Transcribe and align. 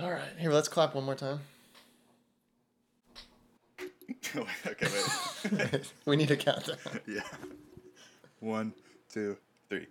All 0.00 0.10
right, 0.10 0.22
here, 0.38 0.50
let's 0.50 0.66
clap 0.66 0.96
one 0.96 1.04
more 1.04 1.14
time. 1.14 1.38
okay, 4.66 4.86
wait. 5.52 5.92
we 6.04 6.16
need 6.16 6.32
a 6.32 6.36
countdown. 6.36 6.76
yeah. 7.06 7.20
One, 8.40 8.72
two, 9.08 9.36
three. 9.68 9.86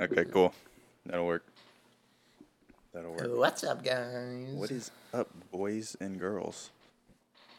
Okay, 0.00 0.24
cool. 0.24 0.54
That'll 1.04 1.26
work. 1.26 1.44
That'll 2.94 3.12
work. 3.12 3.28
What's 3.28 3.62
up, 3.62 3.84
guys? 3.84 4.46
What 4.54 4.70
is 4.70 4.90
up, 5.12 5.28
boys 5.50 5.94
and 6.00 6.18
girls? 6.18 6.70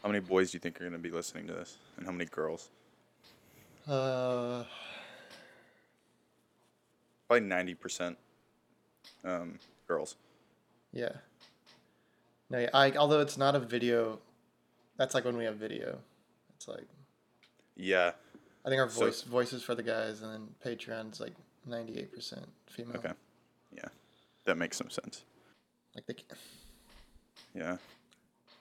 How 0.02 0.08
many 0.08 0.20
boys 0.20 0.50
do 0.50 0.56
you 0.56 0.60
think 0.60 0.80
are 0.80 0.80
going 0.80 0.92
to 0.92 0.98
be 0.98 1.10
listening 1.10 1.46
to 1.46 1.52
this? 1.52 1.76
And 1.96 2.06
how 2.06 2.12
many 2.12 2.24
girls? 2.24 2.70
Uh, 3.86 4.64
Probably 7.28 7.48
90% 7.48 8.16
um, 9.24 9.58
girls. 9.86 10.16
Yeah. 10.94 11.12
No, 12.50 12.58
yeah, 12.58 12.70
I, 12.72 12.92
although 12.92 13.20
it's 13.20 13.36
not 13.36 13.54
a 13.54 13.58
video, 13.58 14.20
that's 14.96 15.14
like 15.14 15.24
when 15.24 15.36
we 15.36 15.44
have 15.44 15.56
video. 15.56 15.98
It's 16.56 16.68
like 16.68 16.86
Yeah. 17.76 18.12
I 18.64 18.68
think 18.70 18.80
our 18.80 18.88
So- 18.88 19.00
voice 19.06 19.22
voices 19.22 19.62
for 19.62 19.74
the 19.74 19.82
guys, 19.82 20.22
and 20.22 20.32
then 20.32 20.54
Patreon's 20.64 21.20
like 21.20 21.34
ninety 21.66 21.98
eight 21.98 22.12
percent 22.12 22.46
female. 22.66 22.96
Okay. 22.98 23.12
Yeah. 23.72 23.88
That 24.44 24.56
makes 24.56 24.76
some 24.76 24.90
sense. 24.90 25.24
Like 25.94 26.06
the 26.06 26.16
Yeah. 27.54 27.78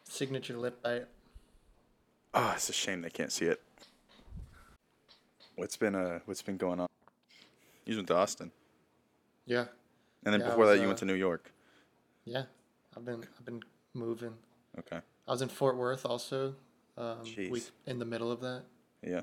signature 0.03 0.57
lip 0.57 0.81
bite. 0.81 1.07
Oh, 2.33 2.53
it's 2.55 2.69
a 2.69 2.73
shame 2.73 3.01
they 3.01 3.09
can't 3.09 3.31
see 3.31 3.45
it. 3.45 3.61
What's 5.55 5.77
been 5.77 5.95
uh 5.95 6.19
what's 6.25 6.41
been 6.41 6.57
going 6.57 6.79
on? 6.79 6.89
You 7.85 7.95
went 7.97 8.07
to 8.07 8.15
Austin. 8.15 8.51
Yeah, 9.45 9.65
And 10.23 10.33
then 10.33 10.39
Yeah, 10.39 10.47
before 10.47 10.65
was, 10.65 10.69
that 10.77 10.81
you 10.81 10.87
went 10.87 10.99
uh, 10.99 11.01
to 11.01 11.05
New 11.05 11.15
York. 11.15 11.51
Yeah. 12.25 12.43
I've 12.95 13.05
been 13.05 13.23
I've 13.37 13.45
been 13.45 13.61
moving. 13.93 14.33
Okay. 14.79 14.99
I 15.27 15.31
was 15.31 15.41
in 15.41 15.49
Fort 15.49 15.77
Worth 15.77 16.05
also. 16.05 16.55
Um, 16.97 17.23
Jeez. 17.23 17.49
week 17.49 17.63
in 17.87 17.99
the 17.99 18.05
middle 18.05 18.31
of 18.31 18.41
that. 18.41 18.63
Yeah. 19.01 19.21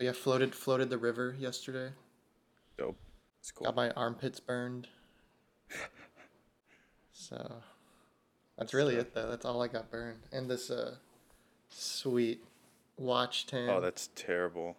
But 0.00 0.06
yeah, 0.06 0.12
floated 0.12 0.54
floated 0.54 0.88
the 0.88 0.96
river 0.96 1.36
yesterday. 1.38 1.92
Dope. 2.78 2.96
It's 3.40 3.50
cool. 3.50 3.66
Got 3.66 3.76
my 3.76 3.90
armpits 3.90 4.40
burned. 4.40 4.88
so 7.12 7.56
that's 8.56 8.72
really 8.72 8.96
it 8.96 9.14
though. 9.14 9.28
That's 9.28 9.44
all 9.44 9.62
I 9.62 9.68
got 9.68 9.90
burned. 9.90 10.20
And 10.32 10.50
this 10.50 10.70
uh 10.70 10.94
sweet 11.68 12.42
watch 12.96 13.46
tan. 13.46 13.68
Oh, 13.68 13.82
that's 13.82 14.08
terrible. 14.14 14.78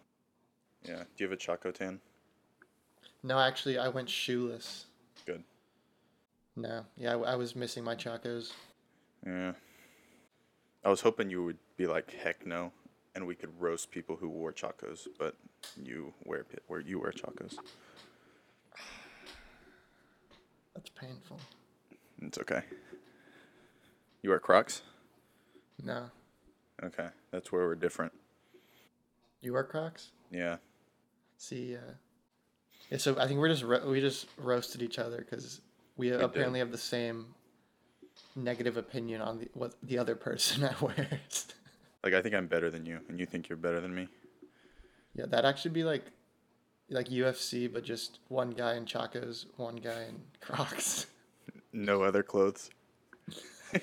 Yeah. 0.84 1.04
Do 1.16 1.24
you 1.24 1.26
have 1.26 1.32
a 1.32 1.36
Chaco 1.36 1.70
tan? 1.70 2.00
No, 3.22 3.38
actually 3.38 3.78
I 3.78 3.90
went 3.90 4.10
shoeless. 4.10 4.86
No. 6.56 6.84
Yeah, 6.96 7.14
I, 7.16 7.32
I 7.32 7.34
was 7.36 7.56
missing 7.56 7.84
my 7.84 7.94
chacos. 7.94 8.52
Yeah. 9.26 9.52
I 10.84 10.90
was 10.90 11.00
hoping 11.00 11.30
you 11.30 11.44
would 11.44 11.58
be 11.76 11.86
like, 11.86 12.12
heck 12.12 12.44
no, 12.44 12.72
and 13.14 13.26
we 13.26 13.34
could 13.34 13.50
roast 13.60 13.90
people 13.90 14.16
who 14.16 14.28
wore 14.28 14.52
chacos, 14.52 15.06
but 15.18 15.36
you 15.82 16.12
wear 16.24 16.44
where 16.66 16.80
you 16.80 17.00
wear 17.00 17.12
chacos. 17.12 17.54
That's 20.74 20.90
painful. 20.90 21.38
It's 22.20 22.38
okay. 22.38 22.62
You 24.22 24.30
wear 24.30 24.38
Crocs? 24.38 24.82
No. 25.82 26.04
Okay, 26.82 27.08
that's 27.32 27.52
where 27.52 27.66
we're 27.66 27.74
different. 27.74 28.12
You 29.40 29.52
wear 29.52 29.64
Crocs? 29.64 30.10
Yeah. 30.30 30.56
See, 31.38 31.76
uh, 31.76 31.92
yeah. 32.90 32.98
So 32.98 33.18
I 33.18 33.26
think 33.26 33.40
we're 33.40 33.48
just 33.48 33.64
ro- 33.64 33.88
we 33.88 34.00
just 34.00 34.26
roasted 34.38 34.82
each 34.82 34.98
other 34.98 35.18
because 35.18 35.60
we, 36.02 36.10
did. 36.10 36.20
apparently 36.20 36.58
have 36.58 36.72
the 36.72 36.78
same 36.78 37.26
negative 38.34 38.76
opinion 38.76 39.20
on 39.20 39.38
the, 39.38 39.48
what 39.54 39.74
the 39.82 39.98
other 39.98 40.16
person 40.16 40.68
wears. 40.80 41.46
Like 42.02 42.14
I 42.14 42.20
think 42.22 42.34
I'm 42.34 42.48
better 42.48 42.70
than 42.70 42.84
you, 42.84 42.98
and 43.08 43.20
you 43.20 43.26
think 43.26 43.48
you're 43.48 43.56
better 43.56 43.80
than 43.80 43.94
me. 43.94 44.08
yeah, 45.14 45.26
that'd 45.26 45.44
actually 45.44 45.70
be 45.70 45.84
like 45.84 46.04
like 46.90 47.08
UFC, 47.08 47.72
but 47.72 47.84
just 47.84 48.18
one 48.28 48.50
guy 48.50 48.74
in 48.74 48.84
chacos, 48.84 49.46
one 49.56 49.76
guy 49.76 50.06
in 50.08 50.20
Crocs. 50.40 51.06
No 51.72 52.02
other 52.02 52.22
clothes. 52.22 52.70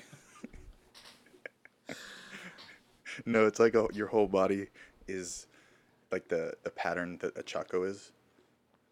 no, 3.26 3.46
it's 3.46 3.58
like 3.58 3.74
a, 3.74 3.88
your 3.92 4.06
whole 4.08 4.28
body 4.28 4.68
is 5.08 5.46
like 6.12 6.28
the 6.28 6.52
the 6.62 6.70
pattern 6.70 7.18
that 7.22 7.36
a 7.36 7.42
chaco 7.42 7.82
is. 7.84 8.12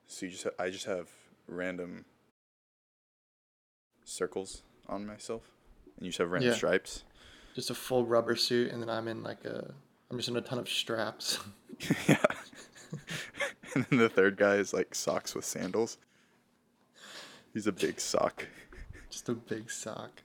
So 0.06 0.26
you 0.26 0.32
just 0.32 0.44
ha- 0.44 0.50
I 0.58 0.70
just 0.70 0.86
have 0.86 1.08
random 1.46 2.06
circles 4.08 4.62
on 4.88 5.06
myself, 5.06 5.42
and 5.96 6.06
you 6.06 6.10
just 6.10 6.18
have 6.18 6.30
random 6.30 6.50
Yeah. 6.50 6.56
stripes. 6.56 7.04
just 7.54 7.70
a 7.70 7.74
full 7.74 8.06
rubber 8.06 8.36
suit, 8.36 8.70
and 8.72 8.80
then 8.82 8.88
I'm 8.88 9.08
in 9.08 9.22
like 9.22 9.44
a 9.44 9.74
I'm 10.10 10.16
just 10.16 10.28
in 10.28 10.36
a 10.36 10.40
ton 10.40 10.58
of 10.58 10.68
straps. 10.68 11.38
yeah. 12.08 12.16
and 13.74 13.84
then 13.90 13.98
the 13.98 14.08
third 14.08 14.36
guy 14.36 14.54
is 14.56 14.72
like 14.72 14.94
socks 14.94 15.34
with 15.34 15.44
sandals. 15.44 15.98
He's 17.52 17.66
a 17.66 17.72
big 17.72 18.00
sock. 18.00 18.46
just 19.10 19.28
a 19.28 19.34
big 19.34 19.70
sock. 19.70 20.22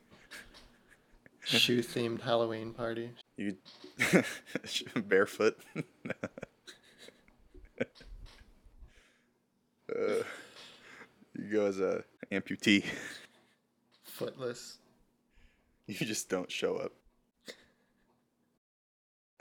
Shoe 1.45 1.79
themed 1.81 2.21
Halloween 2.21 2.73
party. 2.73 3.09
You 3.35 3.57
barefoot. 4.95 5.57
uh, 9.89 10.23
you 11.33 11.51
go 11.51 11.65
as 11.65 11.79
a 11.81 12.03
amputee. 12.31 12.85
Footless. 14.13 14.77
You 15.87 15.95
just 15.95 16.29
don't 16.29 16.51
show 16.51 16.77
up. 16.77 16.91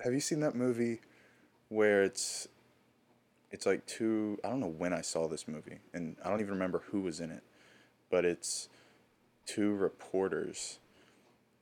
Have 0.02 0.14
you 0.14 0.20
seen 0.20 0.40
that 0.40 0.54
movie 0.54 1.00
where 1.68 2.02
it's 2.02 2.48
it's 3.50 3.66
like 3.66 3.86
two 3.86 4.38
I 4.42 4.48
don't 4.48 4.60
know 4.60 4.66
when 4.66 4.92
I 4.92 5.02
saw 5.02 5.28
this 5.28 5.46
movie 5.46 5.78
and 5.92 6.16
I 6.24 6.30
don't 6.30 6.40
even 6.40 6.54
remember 6.54 6.82
who 6.90 7.02
was 7.02 7.20
in 7.20 7.30
it, 7.30 7.42
but 8.10 8.24
it's 8.24 8.70
two 9.44 9.74
reporters 9.74 10.78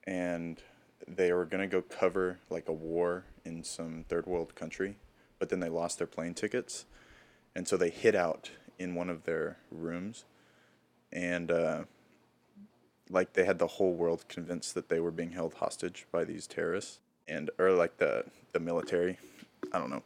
and 0.05 0.63
they 1.07 1.33
were 1.33 1.45
going 1.45 1.63
to 1.63 1.67
go 1.67 1.83
cover 1.83 2.39
like 2.49 2.69
a 2.69 2.73
war 2.73 3.25
in 3.45 3.65
some 3.65 4.05
third 4.09 4.27
world 4.27 4.55
country, 4.55 4.99
but 5.39 5.49
then 5.49 5.59
they 5.59 5.69
lost 5.69 5.99
their 5.99 6.07
plane 6.07 6.35
tickets. 6.35 6.87
And 7.57 7.67
so 7.67 7.77
they 7.77 7.91
hid 7.91 8.15
out 8.15 8.51
in 8.79 8.95
one 8.95 9.11
of 9.11 9.25
their 9.25 9.59
rooms 9.71 10.25
and 11.13 11.51
uh 11.51 11.85
like 13.11 13.33
they 13.33 13.45
had 13.45 13.59
the 13.59 13.67
whole 13.67 13.93
world 13.93 14.25
convinced 14.29 14.75
that 14.75 14.89
they 14.89 15.01
were 15.01 15.11
being 15.11 15.33
held 15.33 15.55
hostage 15.55 16.07
by 16.13 16.25
these 16.25 16.47
terrorists 16.47 17.01
and 17.29 17.51
or 17.59 17.73
like 17.73 17.99
the 17.99 18.25
the 18.53 18.61
military. 18.61 19.19
I 19.73 19.79
don't 19.79 19.91
know. 19.91 20.03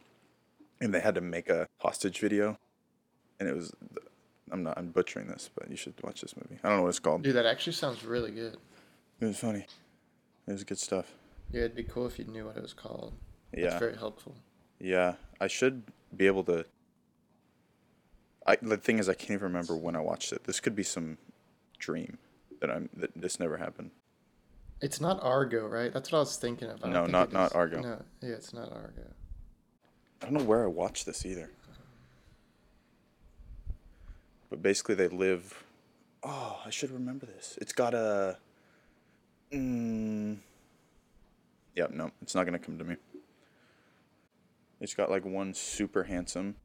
And 0.81 0.93
they 0.93 0.99
had 0.99 1.15
to 1.15 1.21
make 1.21 1.49
a 1.49 1.67
hostage 1.79 2.19
video. 2.19 2.57
And 3.39 3.49
it 3.49 3.55
was 3.55 3.73
i'm 4.51 4.61
not 4.61 4.77
i'm 4.77 4.89
butchering 4.89 5.25
this 5.27 5.49
but 5.55 5.67
you 5.71 5.75
should 5.75 5.93
watch 6.03 6.21
this 6.21 6.35
movie. 6.37 6.59
I 6.63 6.69
don't 6.69 6.77
know 6.77 6.83
what 6.83 6.89
it's 6.89 6.99
called. 6.99 7.23
Dude, 7.23 7.35
that 7.35 7.45
actually 7.45 7.73
sounds 7.73 8.03
really 8.03 8.31
good. 8.31 8.57
it 9.19 9.25
was 9.25 9.37
funny. 9.39 9.65
It 10.47 10.51
was 10.51 10.63
good 10.63 10.79
stuff. 10.79 11.13
Yeah, 11.51 11.61
it'd 11.61 11.75
be 11.75 11.83
cool 11.83 12.05
if 12.07 12.19
you 12.19 12.25
knew 12.25 12.45
what 12.45 12.57
it 12.57 12.61
was 12.61 12.73
called. 12.73 13.13
yeah. 13.55 13.65
It's 13.65 13.79
very 13.79 13.95
helpful. 13.97 14.35
yeah. 14.79 15.15
I 15.39 15.47
should 15.47 15.83
be 16.15 16.27
able 16.27 16.43
to 16.45 16.65
I, 18.47 18.57
the 18.61 18.77
thing 18.77 18.99
is, 18.99 19.09
I 19.09 19.15
can't 19.15 19.31
even 19.31 19.45
remember 19.45 19.75
when 19.75 19.95
I 19.95 20.01
watched 20.01 20.31
it. 20.31 20.43
This 20.43 20.59
could 20.59 20.75
be 20.75 20.83
some 20.83 21.17
dream 21.79 22.19
that 22.65 22.75
I'm 22.75 22.89
that 22.97 23.11
this 23.15 23.39
never 23.39 23.57
happened. 23.57 23.91
It's 24.81 24.99
not 24.99 25.21
Argo, 25.23 25.65
right? 25.67 25.93
That's 25.93 26.11
what 26.11 26.17
I 26.17 26.21
was 26.21 26.37
thinking 26.37 26.69
of. 26.69 26.83
I 26.83 26.89
No, 26.89 27.01
think 27.03 27.11
not- 27.11 27.31
not 27.33 27.45
is. 27.47 27.53
Argo. 27.53 27.81
No, 27.81 28.01
yeah, 28.21 28.29
it's 28.35 28.53
not 28.53 28.71
Argo. 28.71 29.03
I 30.21 30.25
don't 30.25 30.33
know 30.33 30.43
where 30.43 30.63
I 30.63 30.67
watched 30.67 31.05
this 31.05 31.25
either. 31.25 31.49
But 34.49 34.61
basically, 34.61 34.95
they 34.95 35.07
live. 35.07 35.63
Oh, 36.23 36.61
I 36.65 36.69
should 36.69 36.91
remember 36.91 37.25
this. 37.25 37.57
It's 37.61 37.73
got 37.73 37.93
a. 37.93 38.37
Mm, 39.51 40.37
yeah, 41.75 41.87
no, 41.91 42.11
it's 42.21 42.35
not 42.35 42.45
gonna 42.45 42.59
come 42.59 42.77
to 42.77 42.83
me. 42.83 42.95
It's 44.81 44.93
got 44.93 45.09
like 45.09 45.23
one 45.25 45.53
super 45.53 46.03
handsome 46.03 46.55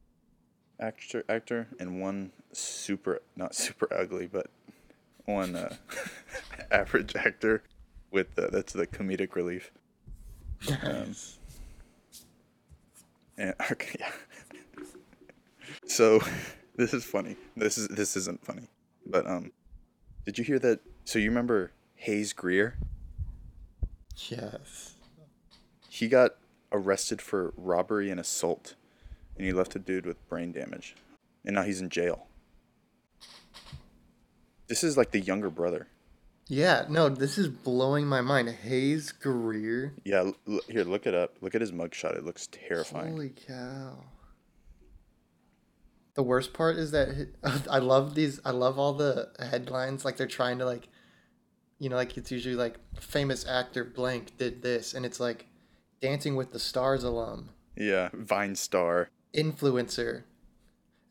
actor, 0.79 1.23
actor, 1.29 1.67
and 1.79 2.01
one 2.01 2.31
super 2.51 3.21
not 3.35 3.55
super 3.55 3.87
ugly, 3.93 4.27
but 4.27 4.47
one 5.25 5.55
uh, 5.55 5.75
average 6.71 7.15
actor 7.15 7.63
with 8.11 8.35
the, 8.35 8.49
that's 8.51 8.73
the 8.73 8.87
comedic 8.87 9.35
relief. 9.35 9.71
Um, 10.83 11.15
and 13.37 13.53
okay, 13.71 13.95
yeah. 13.99 14.11
so 15.85 16.21
this 16.75 16.93
is 16.93 17.03
funny. 17.03 17.35
This 17.55 17.77
is 17.77 17.87
this 17.87 18.15
isn't 18.15 18.45
funny, 18.45 18.67
but 19.05 19.25
um, 19.27 19.51
did 20.25 20.37
you 20.37 20.43
hear 20.43 20.59
that? 20.59 20.79
So 21.05 21.19
you 21.19 21.29
remember 21.29 21.71
Hayes 21.95 22.33
Grier? 22.33 22.75
yes. 24.29 24.93
He 25.89 26.07
got 26.07 26.35
arrested 26.71 27.21
for 27.21 27.53
robbery 27.57 28.09
and 28.09 28.19
assault, 28.19 28.75
and 29.35 29.45
he 29.45 29.51
left 29.51 29.75
a 29.75 29.79
dude 29.79 30.05
with 30.05 30.27
brain 30.29 30.51
damage, 30.51 30.95
and 31.43 31.55
now 31.55 31.63
he's 31.63 31.81
in 31.81 31.89
jail. 31.89 32.27
This 34.71 34.85
is 34.85 34.95
like 34.95 35.11
the 35.11 35.19
younger 35.19 35.49
brother. 35.49 35.87
Yeah, 36.47 36.85
no, 36.87 37.09
this 37.09 37.37
is 37.37 37.49
blowing 37.49 38.07
my 38.07 38.21
mind. 38.21 38.47
Hayes 38.47 39.11
Grier. 39.11 39.93
Yeah, 40.05 40.31
l- 40.47 40.61
here, 40.69 40.85
look 40.85 41.05
it 41.05 41.13
up. 41.13 41.33
Look 41.41 41.55
at 41.55 41.59
his 41.61 41.73
mugshot. 41.73 42.15
It 42.17 42.23
looks 42.23 42.47
terrifying. 42.47 43.11
Holy 43.11 43.29
cow. 43.31 43.97
The 46.13 46.23
worst 46.23 46.53
part 46.53 46.77
is 46.77 46.91
that 46.91 47.27
I 47.69 47.79
love 47.79 48.15
these. 48.15 48.39
I 48.45 48.51
love 48.51 48.79
all 48.79 48.93
the 48.93 49.29
headlines. 49.39 50.05
Like 50.05 50.15
they're 50.15 50.25
trying 50.25 50.59
to 50.59 50.65
like, 50.65 50.87
you 51.79 51.89
know, 51.89 51.97
like 51.97 52.15
it's 52.15 52.31
usually 52.31 52.55
like 52.55 52.77
famous 52.97 53.45
actor 53.45 53.83
blank 53.83 54.37
did 54.37 54.61
this, 54.61 54.93
and 54.93 55.05
it's 55.05 55.19
like 55.19 55.47
Dancing 56.01 56.37
with 56.37 56.53
the 56.53 56.59
Stars 56.59 57.03
alum, 57.03 57.49
Yeah, 57.75 58.07
Vine 58.13 58.55
star. 58.55 59.09
influencer, 59.35 60.23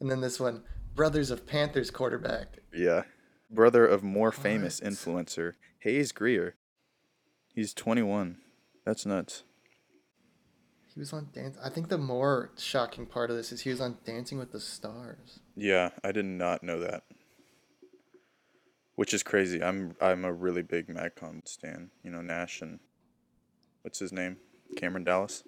and 0.00 0.10
then 0.10 0.22
this 0.22 0.40
one, 0.40 0.62
Brothers 0.94 1.30
of 1.30 1.46
Panthers 1.46 1.90
quarterback. 1.90 2.58
Yeah, 2.74 3.02
brother 3.50 3.86
of 3.86 4.02
more 4.02 4.32
famous 4.32 4.80
influencer 4.80 5.54
Hayes 5.80 6.12
Grier. 6.12 6.54
He's 7.54 7.74
21. 7.74 8.38
That's 8.84 9.04
nuts. 9.04 9.44
He 10.94 11.00
was 11.00 11.12
on 11.12 11.28
dance. 11.32 11.56
I 11.62 11.68
think 11.68 11.88
the 11.88 11.98
more 11.98 12.50
shocking 12.58 13.06
part 13.06 13.30
of 13.30 13.36
this 13.36 13.52
is 13.52 13.60
he 13.60 13.70
was 13.70 13.80
on 13.80 13.98
Dancing 14.04 14.38
with 14.38 14.52
the 14.52 14.60
Stars. 14.60 15.40
Yeah, 15.56 15.90
I 16.02 16.12
did 16.12 16.24
not 16.24 16.62
know 16.62 16.80
that. 16.80 17.04
Which 18.96 19.14
is 19.14 19.22
crazy. 19.22 19.62
I'm 19.62 19.94
I'm 20.00 20.24
a 20.24 20.32
really 20.32 20.62
big 20.62 20.88
Magcon 20.88 21.46
stan. 21.46 21.90
You 22.02 22.10
know 22.10 22.20
Nash 22.20 22.60
and 22.60 22.80
what's 23.82 23.98
his 23.98 24.12
name? 24.12 24.38
Cameron 24.76 25.04
Dallas. 25.04 25.44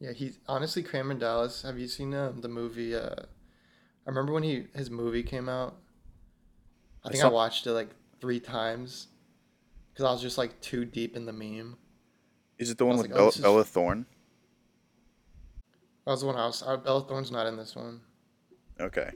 Yeah, 0.00 0.12
he's 0.12 0.38
honestly 0.46 0.82
Cameron 0.82 1.18
Dallas. 1.18 1.62
Have 1.62 1.78
you 1.78 1.88
seen 1.88 2.12
um, 2.14 2.40
the 2.40 2.48
movie? 2.48 2.94
Uh, 2.94 3.14
I 4.06 4.10
remember 4.10 4.32
when 4.32 4.42
he 4.42 4.66
his 4.74 4.90
movie 4.90 5.22
came 5.22 5.48
out. 5.48 5.76
I 7.08 7.10
I 7.10 7.12
think 7.12 7.24
I, 7.24 7.28
saw- 7.28 7.34
watched 7.34 7.66
it 7.66 7.72
like 7.72 7.88
three 8.20 8.40
times 8.40 9.08
because 9.92 10.04
I 10.04 10.12
was 10.12 10.20
just 10.22 10.38
like 10.38 10.60
too 10.60 10.84
deep 10.84 11.16
in 11.16 11.24
the 11.26 11.32
meme. 11.32 11.76
Is 12.58 12.70
it 12.70 12.78
the 12.78 12.84
one 12.86 12.96
with 12.96 13.06
like, 13.06 13.14
oh, 13.14 13.18
Bella, 13.18 13.28
is- 13.28 13.36
Bella 13.38 13.64
Thorne? 13.64 14.06
That 16.04 16.12
was 16.12 16.20
the 16.20 16.26
one 16.26 16.36
I 16.36 16.46
was. 16.46 16.62
Uh, 16.62 16.76
Bella 16.76 17.02
Thorne's 17.06 17.30
not 17.30 17.46
in 17.46 17.56
this 17.56 17.76
one, 17.76 18.00
Okay. 18.80 19.10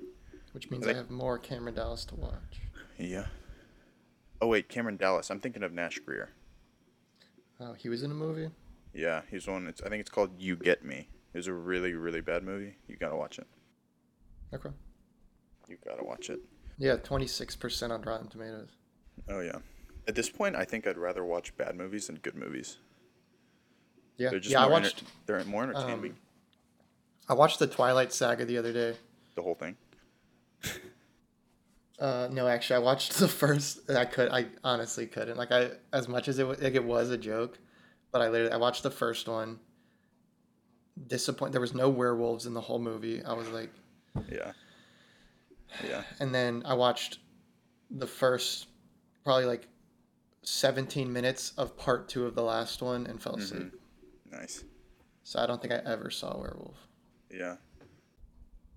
which 0.52 0.70
means 0.70 0.86
I 0.86 0.90
I 0.90 0.94
have 0.94 1.10
more 1.10 1.38
Cameron 1.38 1.74
Dallas 1.74 2.04
to 2.06 2.14
watch. 2.14 2.60
Yeah. 2.98 3.26
Oh 4.40 4.46
wait, 4.48 4.68
Cameron 4.68 4.96
Dallas. 4.96 5.30
I'm 5.30 5.40
thinking 5.40 5.62
of 5.62 5.72
Nash 5.72 5.98
Grier. 6.00 6.30
Oh, 7.60 7.72
he 7.74 7.88
was 7.88 8.02
in 8.02 8.10
a 8.10 8.14
movie. 8.14 8.48
Yeah, 8.92 9.22
he's 9.30 9.46
one. 9.46 9.66
It's 9.66 9.80
I 9.82 9.88
think 9.88 10.00
it's 10.00 10.10
called 10.10 10.30
You 10.38 10.56
Get 10.56 10.84
Me. 10.84 11.08
It 11.32 11.38
was 11.38 11.46
a 11.46 11.52
really 11.54 11.94
really 11.94 12.20
bad 12.20 12.42
movie. 12.42 12.76
You 12.88 12.96
gotta 12.96 13.16
watch 13.16 13.38
it. 13.38 13.46
Okay. 14.54 14.70
You 15.68 15.78
gotta 15.86 16.04
watch 16.04 16.28
it. 16.28 16.40
Yeah, 16.82 16.96
twenty 16.96 17.28
six 17.28 17.54
percent 17.54 17.92
on 17.92 18.02
Rotten 18.02 18.26
Tomatoes. 18.26 18.70
Oh 19.28 19.38
yeah. 19.40 19.58
At 20.08 20.16
this 20.16 20.28
point, 20.28 20.56
I 20.56 20.64
think 20.64 20.84
I'd 20.88 20.98
rather 20.98 21.24
watch 21.24 21.56
bad 21.56 21.76
movies 21.76 22.08
than 22.08 22.16
good 22.16 22.34
movies. 22.34 22.78
Yeah, 24.18 24.30
They're 24.30 24.40
just 24.40 24.50
yeah. 24.52 24.58
I 24.60 24.62
enter- 24.64 24.72
watched. 24.72 25.04
they're 25.26 25.44
more 25.44 25.62
entertaining. 25.62 26.10
Um, 26.10 26.16
I 27.28 27.34
watched 27.34 27.60
the 27.60 27.68
Twilight 27.68 28.12
Saga 28.12 28.44
the 28.44 28.58
other 28.58 28.72
day. 28.72 28.96
the 29.36 29.42
whole 29.42 29.54
thing. 29.54 29.76
Uh, 32.00 32.28
no, 32.32 32.48
actually, 32.48 32.76
I 32.76 32.78
watched 32.80 33.12
the 33.20 33.28
first. 33.28 33.88
I 33.88 34.04
could. 34.04 34.28
I 34.30 34.46
honestly 34.64 35.06
couldn't. 35.06 35.36
Like 35.36 35.52
I, 35.52 35.70
as 35.92 36.08
much 36.08 36.26
as 36.26 36.40
it 36.40 36.44
like 36.44 36.74
it 36.74 36.84
was 36.84 37.10
a 37.10 37.16
joke, 37.16 37.60
but 38.10 38.20
I 38.22 38.28
literally 38.28 38.52
I 38.52 38.56
watched 38.56 38.82
the 38.82 38.90
first 38.90 39.28
one. 39.28 39.60
Disappoint. 41.06 41.52
There 41.52 41.60
was 41.60 41.74
no 41.74 41.88
werewolves 41.88 42.44
in 42.44 42.54
the 42.54 42.60
whole 42.60 42.80
movie. 42.80 43.22
I 43.24 43.34
was 43.34 43.48
like, 43.50 43.70
Yeah. 44.28 44.50
Yeah. 45.88 46.02
and 46.20 46.34
then 46.34 46.62
I 46.64 46.74
watched 46.74 47.18
the 47.90 48.06
first, 48.06 48.66
probably 49.24 49.44
like, 49.46 49.68
seventeen 50.44 51.12
minutes 51.12 51.52
of 51.56 51.76
part 51.76 52.08
two 52.08 52.26
of 52.26 52.34
the 52.34 52.42
last 52.42 52.82
one 52.82 53.06
and 53.06 53.22
fell 53.22 53.36
asleep. 53.36 53.72
Nice. 54.30 54.64
So 55.22 55.38
I 55.40 55.46
don't 55.46 55.60
think 55.62 55.72
I 55.72 55.80
ever 55.84 56.10
saw 56.10 56.36
werewolf. 56.36 56.76
Yeah. 57.30 57.56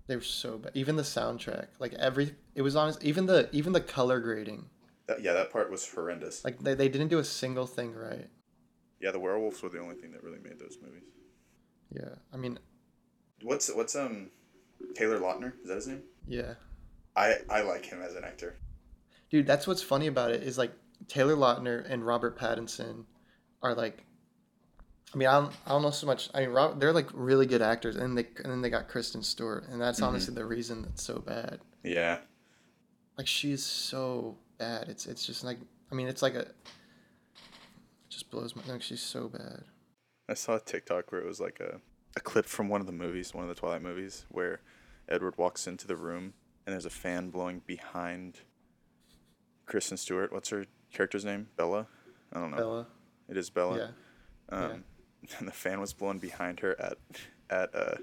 They 0.06 0.14
were 0.14 0.22
so 0.22 0.58
bad. 0.58 0.70
Even 0.74 0.94
the 0.94 1.02
soundtrack, 1.02 1.66
like 1.80 1.92
every, 1.94 2.34
it 2.54 2.62
was 2.62 2.76
honest. 2.76 3.02
Even 3.02 3.26
the 3.26 3.48
even 3.52 3.72
the 3.72 3.80
color 3.80 4.20
grading, 4.20 4.66
That, 5.08 5.20
yeah, 5.22 5.32
that 5.32 5.50
part 5.52 5.68
was 5.70 5.88
horrendous. 5.92 6.44
like 6.44 6.60
they, 6.60 6.74
they 6.74 6.88
didn't 6.88 7.08
do 7.08 7.18
a 7.18 7.24
single 7.24 7.66
thing 7.66 7.92
right. 7.92 8.28
yeah, 9.00 9.10
the 9.10 9.18
werewolves 9.18 9.60
were 9.62 9.68
the 9.68 9.80
only 9.80 9.96
thing 9.96 10.12
that 10.12 10.22
really 10.22 10.38
made 10.38 10.60
those 10.60 10.78
movies. 10.80 11.02
Yeah, 11.90 12.14
I 12.32 12.36
mean, 12.36 12.58
What's 13.42 13.74
what's 13.74 13.96
um 13.96 14.30
Taylor 14.94 15.18
Lautner? 15.18 15.52
Is 15.62 15.68
that 15.68 15.74
his 15.74 15.86
name? 15.88 16.02
yeah. 16.28 16.54
I 17.16 17.36
I 17.48 17.62
like 17.62 17.84
him 17.86 18.02
as 18.02 18.14
an 18.14 18.24
actor. 18.24 18.56
Dude, 19.30 19.46
that's 19.46 19.66
what's 19.66 19.82
funny 19.82 20.06
about 20.06 20.30
it 20.30 20.42
is 20.42 20.58
like 20.58 20.72
Taylor 21.08 21.34
Lautner 21.34 21.88
and 21.90 22.06
Robert 22.06 22.38
Pattinson 22.38 23.04
are 23.62 23.74
like. 23.74 24.02
I 25.14 25.18
mean, 25.18 25.28
I 25.28 25.40
don't, 25.40 25.52
I 25.64 25.70
don't 25.70 25.82
know 25.82 25.90
so 25.90 26.06
much. 26.06 26.28
I 26.34 26.40
mean, 26.40 26.50
Rob, 26.50 26.80
they're 26.80 26.92
like 26.92 27.08
really 27.14 27.46
good 27.46 27.62
actors, 27.62 27.94
and 27.96 28.18
they 28.18 28.26
and 28.42 28.52
then 28.52 28.60
they 28.60 28.68
got 28.68 28.88
Kristen 28.88 29.22
Stewart, 29.22 29.66
and 29.70 29.80
that's 29.80 29.98
mm-hmm. 29.98 30.08
honestly 30.08 30.34
the 30.34 30.44
reason 30.44 30.82
that's 30.82 31.02
so 31.02 31.20
bad. 31.20 31.60
Yeah. 31.84 32.18
Like 33.16 33.28
she's 33.28 33.64
so 33.64 34.36
bad. 34.58 34.88
It's 34.88 35.06
it's 35.06 35.24
just 35.24 35.44
like 35.44 35.58
I 35.90 35.94
mean, 35.94 36.08
it's 36.08 36.22
like 36.22 36.34
a. 36.34 36.40
It 36.40 36.56
just 38.10 38.30
blows 38.30 38.56
my 38.56 38.62
like 38.66 38.82
she's 38.82 39.00
so 39.00 39.28
bad. 39.28 39.62
I 40.28 40.34
saw 40.34 40.56
a 40.56 40.60
TikTok 40.60 41.12
where 41.12 41.20
it 41.20 41.26
was 41.26 41.40
like 41.40 41.60
a, 41.60 41.80
a 42.16 42.20
clip 42.20 42.46
from 42.46 42.68
one 42.68 42.80
of 42.80 42.86
the 42.86 42.92
movies, 42.92 43.32
one 43.32 43.44
of 43.44 43.48
the 43.48 43.54
Twilight 43.54 43.82
movies, 43.82 44.26
where 44.28 44.60
Edward 45.08 45.38
walks 45.38 45.66
into 45.66 45.86
the 45.86 45.96
room 45.96 46.34
and 46.66 46.72
there's 46.72 46.86
a 46.86 46.90
fan 46.90 47.30
blowing 47.30 47.62
behind 47.66 48.40
Kristen 49.66 49.96
Stewart. 49.96 50.32
What's 50.32 50.48
her 50.50 50.64
character's 50.92 51.24
name? 51.24 51.48
Bella? 51.56 51.86
I 52.32 52.40
don't 52.40 52.50
know. 52.50 52.56
Bella. 52.56 52.86
It 53.28 53.36
is 53.36 53.50
Bella. 53.50 53.92
Yeah. 54.50 54.58
Um, 54.58 54.84
And 55.38 55.48
the 55.48 55.52
fan 55.52 55.80
was 55.80 55.92
blowing 55.92 56.18
behind 56.18 56.60
her 56.60 56.80
at 56.80 56.98
at 57.50 57.74
uh, 57.74 57.96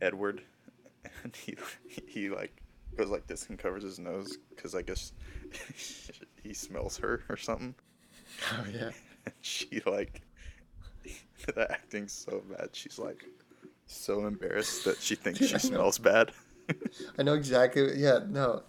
Edward, 0.00 0.42
and 1.22 1.34
he 1.34 1.56
he 2.06 2.28
like 2.28 2.62
goes 2.96 3.08
like 3.08 3.26
this 3.26 3.48
and 3.48 3.58
covers 3.58 3.82
his 3.82 3.98
nose 3.98 4.36
because 4.50 4.74
I 4.74 4.82
guess 4.82 5.12
he 6.42 6.52
smells 6.52 6.98
her 6.98 7.22
or 7.30 7.36
something. 7.36 7.74
Oh 8.52 8.66
yeah. 8.70 8.90
And 9.24 9.34
she 9.40 9.80
like 9.86 10.20
the 11.46 11.70
acting's 11.70 12.12
so 12.12 12.42
bad. 12.50 12.70
She's 12.72 12.98
like 12.98 13.24
so 13.86 14.26
embarrassed 14.26 14.84
that 14.84 14.98
she 15.00 15.14
thinks 15.14 15.38
she 15.38 15.58
smells 15.58 15.98
bad. 15.98 16.32
I 17.18 17.22
know 17.22 17.34
exactly. 17.34 17.94
Yeah. 17.96 18.20
No. 18.28 18.62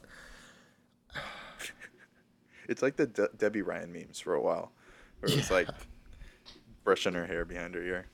It's 2.70 2.82
like 2.82 2.96
the 2.96 3.06
De- 3.08 3.30
Debby 3.38 3.62
Ryan 3.62 3.92
memes 3.92 4.22
for 4.22 4.34
a 4.36 4.42
while, 4.42 4.72
where 5.20 5.30
it 5.32 5.36
was 5.36 5.50
Yeah. 5.50 5.56
like 5.58 5.68
brushing 6.86 7.14
her 7.14 7.26
hair 7.26 7.44
behind 7.44 7.76
her 7.76 7.84
ear. 7.84 8.06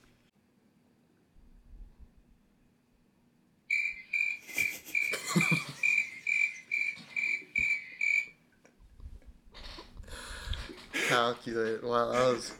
Calculate. 11.08 11.82
Wow. 11.82 12.12
That 12.12 12.34
was. 12.34 12.52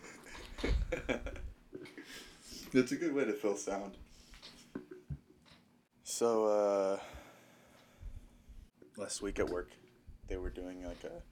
That's 2.73 2.92
a 2.92 2.97
good 2.97 3.14
way 3.14 3.25
to 3.25 3.33
fill 3.33 3.56
sound. 3.56 3.97
So, 6.21 6.45
uh, 6.45 6.99
last 8.99 9.23
week 9.23 9.39
at 9.39 9.49
work, 9.49 9.71
they 10.29 10.37
were 10.37 10.50
doing 10.50 10.85
like 10.85 11.03
a 11.05 11.23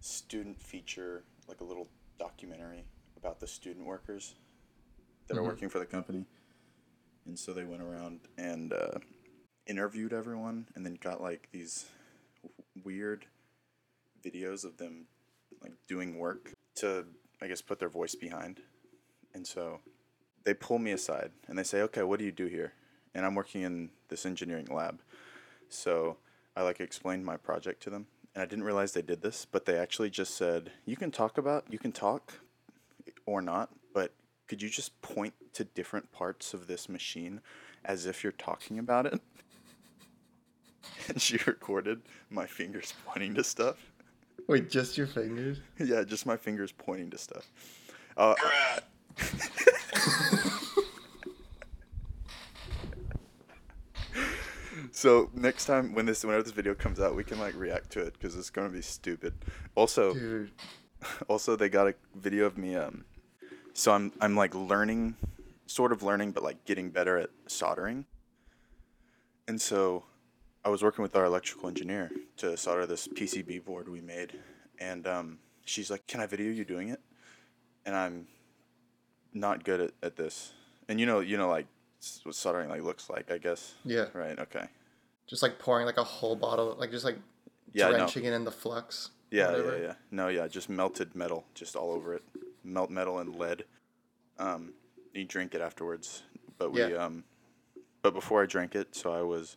student 0.00 0.60
feature, 0.60 1.22
like 1.46 1.60
a 1.60 1.64
little 1.64 1.86
documentary 2.18 2.84
about 3.16 3.38
the 3.38 3.46
student 3.46 3.86
workers 3.86 4.34
that 5.28 5.38
are 5.38 5.40
Mhm. 5.40 5.46
working 5.46 5.68
for 5.68 5.78
the 5.78 5.86
company. 5.86 6.26
And 7.26 7.38
so 7.38 7.52
they 7.52 7.62
went 7.62 7.80
around 7.80 8.22
and 8.36 8.72
uh, 8.72 8.98
interviewed 9.68 10.12
everyone 10.12 10.66
and 10.74 10.84
then 10.84 10.96
got 10.96 11.22
like 11.22 11.48
these 11.52 11.86
w- 12.42 12.84
weird 12.84 13.26
videos 14.20 14.64
of 14.64 14.78
them 14.78 15.06
like 15.60 15.74
doing 15.86 16.18
work 16.18 16.52
to, 16.74 17.06
I 17.40 17.46
guess, 17.46 17.62
put 17.62 17.78
their 17.78 17.88
voice 17.88 18.16
behind. 18.16 18.62
And 19.32 19.46
so 19.46 19.80
they 20.42 20.54
pull 20.54 20.80
me 20.80 20.90
aside 20.90 21.30
and 21.46 21.56
they 21.56 21.62
say, 21.62 21.82
"Okay, 21.82 22.02
what 22.02 22.18
do 22.18 22.24
you 22.24 22.32
do 22.32 22.46
here?" 22.46 22.72
And 23.14 23.26
I'm 23.26 23.34
working 23.34 23.62
in 23.62 23.90
this 24.08 24.24
engineering 24.24 24.66
lab. 24.70 25.00
So 25.68 26.16
I 26.56 26.62
like 26.62 26.80
explained 26.80 27.24
my 27.24 27.36
project 27.36 27.82
to 27.84 27.90
them, 27.90 28.06
and 28.34 28.42
I 28.42 28.46
didn't 28.46 28.64
realize 28.64 28.92
they 28.92 29.02
did 29.02 29.22
this, 29.22 29.46
but 29.50 29.64
they 29.64 29.78
actually 29.78 30.10
just 30.10 30.34
said, 30.34 30.72
"You 30.84 30.96
can 30.96 31.10
talk 31.10 31.38
about, 31.38 31.64
you 31.70 31.78
can 31.78 31.92
talk 31.92 32.34
or 33.26 33.40
not, 33.40 33.70
but 33.94 34.12
could 34.48 34.60
you 34.60 34.68
just 34.68 35.00
point 35.02 35.34
to 35.54 35.64
different 35.64 36.12
parts 36.12 36.54
of 36.54 36.66
this 36.66 36.88
machine 36.88 37.40
as 37.84 38.06
if 38.06 38.22
you're 38.22 38.32
talking 38.32 38.78
about 38.78 39.06
it?" 39.06 39.20
And 41.08 41.22
she 41.22 41.38
recorded 41.46 42.02
my 42.28 42.44
fingers 42.44 42.92
pointing 43.06 43.34
to 43.36 43.44
stuff. 43.44 43.76
Wait, 44.48 44.68
just 44.68 44.98
your 44.98 45.06
fingers? 45.06 45.60
yeah, 45.78 46.02
just 46.02 46.26
my 46.26 46.36
fingers 46.36 46.72
pointing 46.72 47.08
to 47.10 47.18
stuff. 47.18 47.50
Uh, 48.16 48.34
So 55.02 55.30
next 55.34 55.64
time 55.64 55.94
when 55.94 56.06
this 56.06 56.24
whenever 56.24 56.44
this 56.44 56.52
video 56.52 56.76
comes 56.76 57.00
out, 57.00 57.16
we 57.16 57.24
can 57.24 57.40
like 57.40 57.56
react 57.56 57.90
to 57.90 58.00
it 58.02 58.12
because 58.12 58.36
it's 58.36 58.50
gonna 58.50 58.68
be 58.68 58.82
stupid. 58.82 59.34
Also, 59.74 60.14
Dude. 60.14 60.52
also 61.28 61.56
they 61.56 61.68
got 61.68 61.88
a 61.88 61.94
video 62.14 62.46
of 62.46 62.56
me. 62.56 62.76
Um, 62.76 63.04
so 63.74 63.90
I'm 63.90 64.12
I'm 64.20 64.36
like 64.36 64.54
learning, 64.54 65.16
sort 65.66 65.90
of 65.90 66.04
learning, 66.04 66.30
but 66.30 66.44
like 66.44 66.64
getting 66.66 66.90
better 66.90 67.18
at 67.18 67.30
soldering. 67.48 68.06
And 69.48 69.60
so, 69.60 70.04
I 70.64 70.68
was 70.68 70.84
working 70.84 71.02
with 71.02 71.16
our 71.16 71.24
electrical 71.24 71.68
engineer 71.68 72.12
to 72.36 72.56
solder 72.56 72.86
this 72.86 73.08
PCB 73.08 73.64
board 73.64 73.88
we 73.88 74.00
made, 74.00 74.38
and 74.78 75.04
um, 75.08 75.40
she's 75.64 75.90
like, 75.90 76.06
"Can 76.06 76.20
I 76.20 76.26
video 76.26 76.52
you 76.52 76.64
doing 76.64 76.90
it?" 76.90 77.00
And 77.84 77.96
I'm 77.96 78.28
not 79.34 79.64
good 79.64 79.80
at, 79.80 79.90
at 80.00 80.14
this. 80.14 80.52
And 80.88 81.00
you 81.00 81.06
know, 81.06 81.18
you 81.18 81.36
know, 81.36 81.48
like 81.48 81.66
what 82.22 82.36
soldering 82.36 82.68
like 82.68 82.84
looks 82.84 83.10
like, 83.10 83.32
I 83.32 83.38
guess. 83.38 83.74
Yeah. 83.84 84.06
Right. 84.14 84.38
Okay. 84.38 84.68
Just 85.26 85.42
like 85.42 85.58
pouring 85.58 85.86
like 85.86 85.98
a 85.98 86.04
whole 86.04 86.36
bottle, 86.36 86.76
like 86.78 86.90
just 86.90 87.04
like 87.04 87.18
Yeah. 87.72 87.88
No. 87.90 87.96
drenching 87.98 88.24
it 88.24 88.32
in 88.32 88.44
the 88.44 88.50
flux. 88.50 89.10
Yeah, 89.30 89.56
yeah, 89.56 89.76
yeah. 89.76 89.94
No, 90.10 90.28
yeah, 90.28 90.46
just 90.46 90.68
melted 90.68 91.14
metal, 91.14 91.46
just 91.54 91.74
all 91.74 91.90
over 91.92 92.14
it. 92.14 92.22
Melt 92.64 92.90
metal 92.90 93.18
and 93.18 93.34
lead. 93.36 93.64
Um, 94.38 94.74
you 95.14 95.24
drink 95.24 95.54
it 95.54 95.62
afterwards, 95.62 96.22
but 96.58 96.70
we 96.72 96.80
Yeah. 96.80 97.04
um, 97.04 97.24
but 98.02 98.12
before 98.12 98.42
I 98.42 98.46
drank 98.46 98.74
it, 98.74 98.94
so 98.94 99.12
I 99.12 99.22
was 99.22 99.56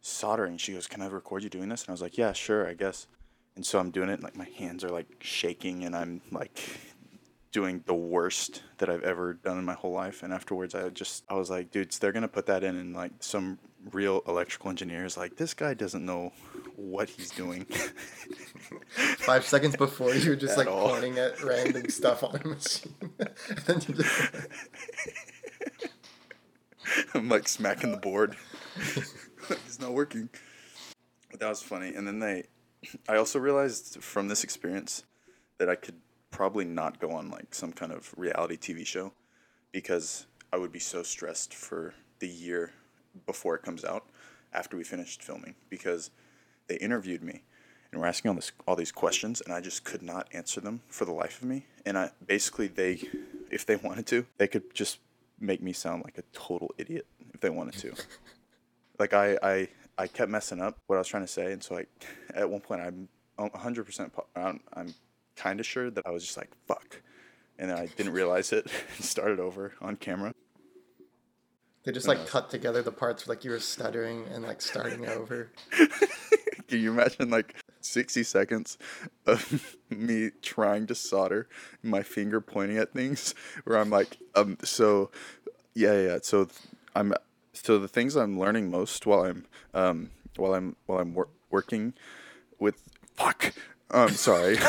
soldering. 0.00 0.58
She 0.58 0.72
goes, 0.74 0.86
"Can 0.86 1.00
I 1.02 1.06
record 1.06 1.42
you 1.42 1.48
doing 1.48 1.68
this?" 1.68 1.82
And 1.82 1.90
I 1.90 1.92
was 1.92 2.02
like, 2.02 2.18
"Yeah, 2.18 2.32
sure, 2.32 2.66
I 2.66 2.74
guess." 2.74 3.06
And 3.56 3.64
so 3.64 3.78
I'm 3.78 3.90
doing 3.90 4.08
it, 4.08 4.14
and 4.14 4.22
like 4.22 4.36
my 4.36 4.48
hands 4.48 4.84
are 4.84 4.90
like 4.90 5.16
shaking, 5.20 5.84
and 5.84 5.96
I'm 5.96 6.20
like 6.30 6.60
doing 7.52 7.82
the 7.86 7.94
worst 7.94 8.62
that 8.78 8.88
I've 8.90 9.02
ever 9.02 9.34
done 9.34 9.58
in 9.58 9.64
my 9.64 9.74
whole 9.74 9.92
life. 9.92 10.22
And 10.22 10.32
afterwards, 10.32 10.74
I 10.74 10.88
just 10.90 11.24
I 11.28 11.34
was 11.34 11.48
like, 11.50 11.70
"Dudes, 11.70 11.98
they're 11.98 12.12
gonna 12.12 12.28
put 12.28 12.46
that 12.46 12.62
in," 12.64 12.76
and 12.76 12.94
like 12.94 13.12
some 13.20 13.58
real 13.92 14.22
electrical 14.26 14.70
engineer 14.70 15.04
is 15.04 15.16
like, 15.16 15.36
"This 15.36 15.54
guy 15.54 15.74
doesn't 15.74 16.04
know 16.04 16.32
what 16.76 17.08
he's 17.10 17.30
doing." 17.30 17.64
Five 19.18 19.44
seconds 19.44 19.76
before 19.76 20.14
you 20.14 20.30
were 20.30 20.36
just 20.36 20.52
At 20.52 20.58
like 20.58 20.68
all. 20.68 20.88
pointing 20.90 21.18
at 21.18 21.42
random 21.42 21.88
stuff 21.88 22.22
on 22.22 22.36
a 22.44 22.48
machine. 22.48 22.94
and 23.18 23.58
then 23.66 23.80
you 23.86 23.94
just 23.94 24.30
I'm 27.14 27.28
like 27.28 27.48
smacking 27.48 27.90
the 27.90 27.96
board. 27.98 28.36
it's 29.50 29.80
not 29.80 29.92
working. 29.92 30.28
That 31.38 31.48
was 31.48 31.62
funny. 31.62 31.94
And 31.94 32.06
then 32.06 32.18
they, 32.18 32.44
I 33.08 33.16
also 33.16 33.38
realized 33.38 34.02
from 34.02 34.28
this 34.28 34.44
experience 34.44 35.04
that 35.58 35.68
I 35.68 35.74
could 35.74 35.96
probably 36.30 36.64
not 36.64 37.00
go 37.00 37.10
on 37.12 37.30
like 37.30 37.54
some 37.54 37.72
kind 37.72 37.92
of 37.92 38.14
reality 38.16 38.56
TV 38.56 38.86
show 38.86 39.12
because 39.72 40.26
I 40.52 40.56
would 40.56 40.72
be 40.72 40.78
so 40.78 41.02
stressed 41.02 41.54
for 41.54 41.94
the 42.20 42.28
year 42.28 42.72
before 43.26 43.54
it 43.54 43.62
comes 43.62 43.84
out 43.84 44.04
after 44.52 44.76
we 44.76 44.84
finished 44.84 45.22
filming 45.22 45.54
because 45.68 46.10
they 46.68 46.76
interviewed 46.76 47.22
me 47.22 47.42
and 47.90 48.00
were 48.00 48.06
asking 48.06 48.28
all 48.28 48.34
this 48.34 48.52
all 48.66 48.76
these 48.76 48.92
questions 48.92 49.40
and 49.40 49.52
I 49.52 49.60
just 49.60 49.84
could 49.84 50.02
not 50.02 50.28
answer 50.32 50.60
them 50.60 50.80
for 50.88 51.04
the 51.04 51.12
life 51.12 51.40
of 51.42 51.48
me. 51.48 51.66
And 51.84 51.96
I 51.98 52.10
basically 52.26 52.66
they 52.66 53.02
if 53.50 53.64
they 53.66 53.76
wanted 53.76 54.06
to 54.08 54.26
they 54.36 54.46
could 54.46 54.74
just 54.74 54.98
make 55.40 55.62
me 55.62 55.72
sound 55.72 56.04
like 56.04 56.18
a 56.18 56.22
total 56.32 56.74
idiot 56.78 57.06
if 57.32 57.40
they 57.40 57.50
wanted 57.50 57.78
to. 57.80 57.94
Like 58.98 59.12
I 59.12 59.38
I 59.44 59.68
I 59.96 60.06
kept 60.08 60.28
messing 60.28 60.60
up 60.60 60.76
what 60.88 60.96
I 60.96 60.98
was 60.98 61.06
trying 61.06 61.22
to 61.22 61.28
say 61.28 61.52
and 61.52 61.62
so 61.62 61.78
I 61.78 61.86
at 62.34 62.50
one 62.50 62.60
point 62.60 62.80
I'm 62.80 63.08
100% 63.38 64.10
I'm, 64.34 64.58
I'm 64.74 64.92
kind 65.36 65.60
of 65.60 65.66
sure 65.66 65.88
that 65.88 66.04
I 66.04 66.10
was 66.10 66.24
just 66.24 66.36
like 66.36 66.50
fuck. 66.66 67.00
And 67.60 67.70
then 67.70 67.78
I 67.78 67.86
didn't 67.86 68.12
realize 68.12 68.52
it 68.52 68.66
and 68.96 69.04
started 69.04 69.38
over 69.38 69.74
on 69.80 69.94
camera 69.94 70.34
they 71.88 71.92
just 71.92 72.06
like 72.06 72.26
cut 72.26 72.50
together 72.50 72.82
the 72.82 72.92
parts 72.92 73.26
like 73.28 73.44
you 73.46 73.50
were 73.50 73.58
stuttering 73.58 74.26
and 74.30 74.44
like 74.44 74.60
starting 74.60 75.08
over. 75.08 75.50
Can 76.68 76.80
you 76.80 76.92
imagine 76.92 77.30
like 77.30 77.54
60 77.80 78.24
seconds 78.24 78.76
of 79.24 79.74
me 79.88 80.32
trying 80.42 80.86
to 80.88 80.94
solder, 80.94 81.48
my 81.82 82.02
finger 82.02 82.42
pointing 82.42 82.76
at 82.76 82.92
things 82.92 83.34
where 83.64 83.78
I'm 83.78 83.88
like, 83.88 84.18
um, 84.34 84.58
so 84.62 85.10
yeah, 85.72 85.98
yeah. 85.98 86.18
So 86.20 86.48
I'm, 86.94 87.14
so 87.54 87.78
the 87.78 87.88
things 87.88 88.16
I'm 88.16 88.38
learning 88.38 88.70
most 88.70 89.06
while 89.06 89.24
I'm, 89.24 89.46
um, 89.72 90.10
while 90.36 90.52
I'm, 90.52 90.76
while 90.84 90.98
I'm 90.98 91.14
wor- 91.14 91.30
working 91.48 91.94
with, 92.58 92.82
fuck, 93.14 93.54
I'm 93.90 94.10
sorry. 94.10 94.58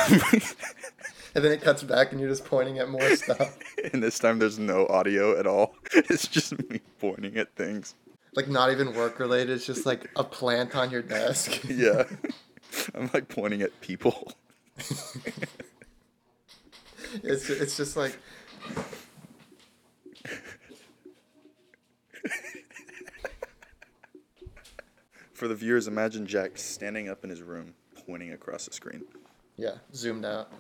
And 1.35 1.43
then 1.43 1.51
it 1.51 1.61
cuts 1.61 1.83
back 1.83 2.11
and 2.11 2.19
you're 2.19 2.29
just 2.29 2.45
pointing 2.45 2.79
at 2.79 2.89
more 2.89 3.15
stuff. 3.15 3.57
and 3.93 4.01
this 4.01 4.17
time 4.19 4.39
there's 4.39 4.57
no 4.59 4.87
audio 4.87 5.37
at 5.39 5.45
all. 5.47 5.75
It's 5.93 6.27
just 6.27 6.57
me 6.69 6.81
pointing 6.99 7.37
at 7.37 7.55
things. 7.55 7.95
like 8.35 8.47
not 8.47 8.71
even 8.71 8.93
work 8.95 9.19
related. 9.19 9.51
It's 9.51 9.65
just 9.65 9.85
like 9.85 10.09
a 10.15 10.23
plant 10.23 10.75
on 10.75 10.91
your 10.91 11.01
desk. 11.01 11.61
Yeah. 11.69 12.03
I'm 12.93 13.09
like 13.13 13.27
pointing 13.29 13.61
at 13.63 13.79
people. 13.81 14.33
It's 17.23 17.49
it's 17.49 17.75
just 17.77 17.97
like 17.97 18.15
For 25.33 25.47
the 25.47 25.55
viewers, 25.55 25.87
imagine 25.87 26.25
Jack 26.25 26.57
standing 26.57 27.07
up 27.07 27.23
in 27.23 27.29
his 27.29 27.41
room, 27.41 27.73
pointing 28.05 28.33
across 28.33 28.65
the 28.65 28.73
screen. 28.73 29.03
yeah, 29.57 29.75
zoomed 29.93 30.25
out. 30.25 30.51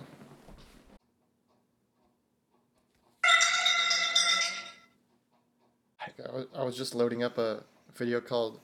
I 6.59 6.63
was, 6.63 6.75
just 6.75 6.93
loading 6.93 7.23
up 7.23 7.37
a 7.37 7.63
video 7.95 8.19
called 8.19 8.59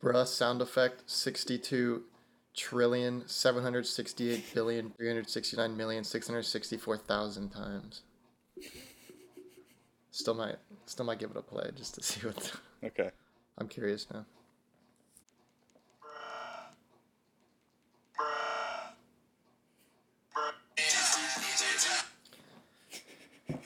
"Bruh 0.00 0.28
Sound 0.28 0.62
Effect 0.62 1.02
62 1.10 2.04
trillion 2.54 3.26
768 3.26 4.54
billion 4.54 4.90
369 4.96 5.76
million 5.76 6.04
664,000 6.04 7.48
times." 7.50 8.02
Still 10.12 10.34
might 10.34 10.56
still 10.86 11.04
might 11.04 11.18
give 11.18 11.32
it 11.32 11.36
a 11.36 11.42
play 11.42 11.70
just 11.74 11.96
to 11.96 12.02
see 12.04 12.26
what. 12.26 12.52
Okay. 12.84 13.10
I'm 13.58 13.66
curious 13.66 14.06
now. 14.12 14.24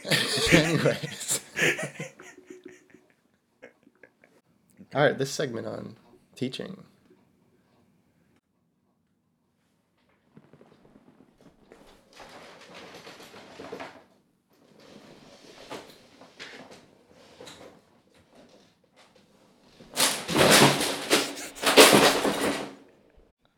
Anyways. 0.52 1.40
All 4.94 5.02
right, 5.02 5.18
this 5.18 5.30
segment 5.32 5.66
on 5.66 5.96
teaching. 6.36 6.84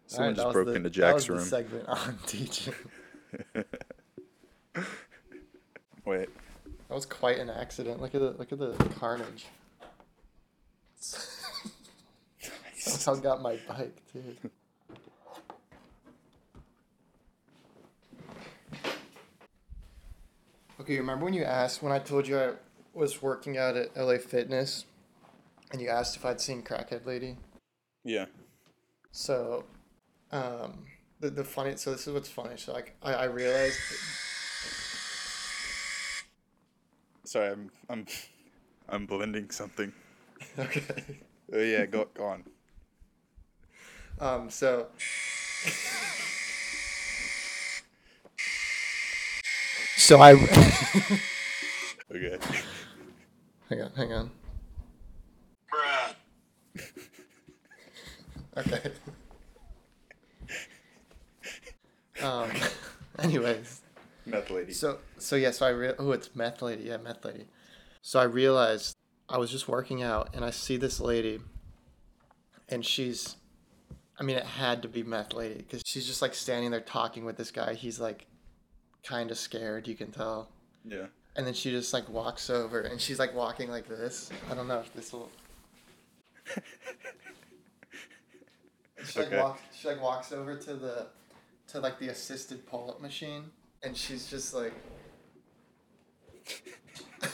Someone 0.07 0.35
that 0.35 0.43
just 0.43 0.52
broke 0.52 0.66
the- 0.69 0.75
into 0.75 0.90
Jack's 0.90 1.28
room. 1.28 1.40
segment 1.40 1.88
on 1.88 2.19
teaching. 2.26 2.75
Wait. 6.05 6.28
That 6.88 6.95
was 6.95 7.07
quite 7.07 7.38
an 7.38 7.50
accident. 7.50 8.00
Look 8.00 8.14
at 8.14 8.21
the 8.21 8.31
look 8.33 8.52
at 8.52 8.59
the 8.59 8.73
carnage. 9.00 9.47
Somehow 12.96 13.22
got 13.22 13.42
my 13.42 13.58
bike 13.68 14.02
too. 14.12 14.36
Okay, 20.80 20.98
remember 20.98 21.24
when 21.24 21.34
you 21.34 21.42
asked 21.42 21.82
when 21.82 21.92
I 21.92 21.98
told 21.98 22.28
you 22.28 22.38
I 22.38 22.52
was 22.92 23.22
working 23.22 23.58
out 23.58 23.76
at 23.76 23.96
LA 23.96 24.18
Fitness, 24.18 24.84
and 25.72 25.80
you 25.80 25.88
asked 25.88 26.16
if 26.16 26.24
I'd 26.24 26.40
seen 26.40 26.62
Crackhead 26.62 27.06
Lady? 27.06 27.36
Yeah. 28.04 28.26
So, 29.10 29.64
um, 30.30 30.84
the 31.20 31.30
the 31.30 31.44
funny. 31.44 31.76
So 31.76 31.92
this 31.92 32.06
is 32.06 32.12
what's 32.12 32.28
funny. 32.28 32.56
So 32.56 32.72
like 32.72 32.94
I 33.02 33.14
I 33.14 33.24
realized. 33.24 33.78
Sorry, 37.24 37.50
I'm 37.50 37.70
I'm 37.88 38.06
I'm 38.88 39.06
blending 39.06 39.50
something. 39.50 39.92
Okay. 40.58 41.20
Oh 41.52 41.60
yeah, 41.60 41.86
go 41.86 42.08
go 42.14 42.24
on. 42.26 42.44
Um, 44.20 44.50
so. 44.50 44.87
So 49.96 50.20
I. 50.20 50.35
Okay. 52.08 52.38
hang 53.68 53.82
on, 53.82 53.90
hang 53.96 54.12
on. 54.12 54.30
Okay. 58.56 58.92
Um. 62.23 62.50
Anyways, 63.18 63.82
Meth 64.25 64.50
lady. 64.50 64.73
so 64.73 64.99
so 65.18 65.37
yeah, 65.37 65.50
so 65.50 65.66
I 65.66 65.70
re- 65.70 65.92
oh 65.99 66.12
it's 66.12 66.35
meth 66.35 66.62
lady, 66.62 66.85
yeah 66.85 66.96
meth 66.99 67.25
lady. 67.25 67.46
So 68.02 68.20
I 68.20 68.25
realized 68.25 68.94
I 69.28 69.38
was 69.38 69.50
just 69.50 69.68
working 69.68 70.02
out 70.02 70.30
and 70.32 70.44
I 70.44 70.50
see 70.50 70.76
this 70.76 71.00
lady, 71.00 71.40
and 72.68 72.85
she's, 72.87 73.37
I 74.18 74.23
mean, 74.23 74.37
it 74.37 74.44
had 74.44 74.82
to 74.82 74.88
be 74.88 75.02
meth 75.02 75.35
lady 75.35 75.56
because 75.56 75.82
she's 75.85 76.06
just 76.06 76.23
like 76.23 76.35
standing 76.35 76.70
there 76.70 76.80
talking 76.80 77.25
with 77.25 77.37
this 77.37 77.50
guy. 77.50 77.75
He's 77.75 78.00
like, 78.00 78.26
kind 79.04 79.30
of 79.30 79.38
scared. 79.38 79.87
You 79.87 79.94
can 79.94 80.11
tell. 80.11 80.49
Yeah. 80.85 81.06
And 81.37 81.46
then 81.46 81.52
she 81.52 81.70
just 81.70 81.92
like 81.92 82.08
walks 82.08 82.49
over, 82.49 82.80
and 82.80 82.99
she's 83.00 83.18
like 83.18 83.35
walking 83.35 83.70
like 83.70 83.88
this. 83.88 84.30
I 84.50 84.54
don't 84.54 84.68
know 84.68 84.80
if 84.80 84.92
this 84.94 85.12
will. 85.12 85.30
she 89.04 89.18
like 89.18 89.28
Okay. 89.28 89.38
walks. 89.38 89.61
She 89.78 89.88
like 89.88 90.00
walks 90.02 90.32
over 90.32 90.56
to 90.56 90.75
the, 90.75 91.06
to 91.68 91.80
like 91.80 91.99
the 91.99 92.08
assisted 92.08 92.66
pull-up 92.66 93.02
machine, 93.02 93.44
and 93.82 93.94
she's 93.96 94.30
just 94.30 94.54
like. 94.54 94.73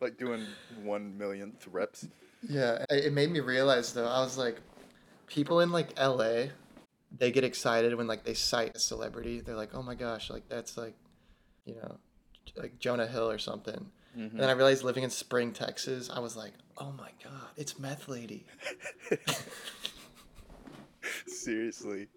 like 0.00 0.16
doing 0.16 0.46
one 0.82 1.18
millionth 1.18 1.66
reps. 1.70 2.06
Yeah, 2.42 2.84
it 2.90 3.12
made 3.12 3.30
me 3.30 3.40
realize 3.40 3.92
though. 3.92 4.06
I 4.06 4.20
was 4.20 4.38
like, 4.38 4.60
people 5.26 5.60
in 5.60 5.70
like 5.70 5.90
L.A. 5.96 6.50
They 7.16 7.30
get 7.30 7.44
excited 7.44 7.94
when 7.94 8.06
like 8.06 8.24
they 8.24 8.34
sight 8.34 8.76
a 8.76 8.78
celebrity. 8.78 9.40
They're 9.40 9.56
like, 9.56 9.74
"Oh 9.74 9.82
my 9.82 9.94
gosh, 9.94 10.28
like 10.28 10.48
that's 10.48 10.76
like, 10.76 10.94
you 11.64 11.76
know, 11.76 11.96
like 12.56 12.78
Jonah 12.78 13.06
Hill 13.06 13.30
or 13.30 13.38
something." 13.38 13.86
And 14.14 14.32
then 14.32 14.40
mm-hmm. 14.40 14.50
I 14.50 14.52
realized 14.52 14.82
living 14.82 15.04
in 15.04 15.10
Spring, 15.10 15.52
Texas, 15.52 16.10
I 16.12 16.18
was 16.18 16.36
like, 16.36 16.52
"Oh 16.76 16.92
my 16.92 17.10
god, 17.22 17.48
it's 17.56 17.78
Meth 17.78 18.08
Lady." 18.08 18.46
Seriously. 21.26 22.08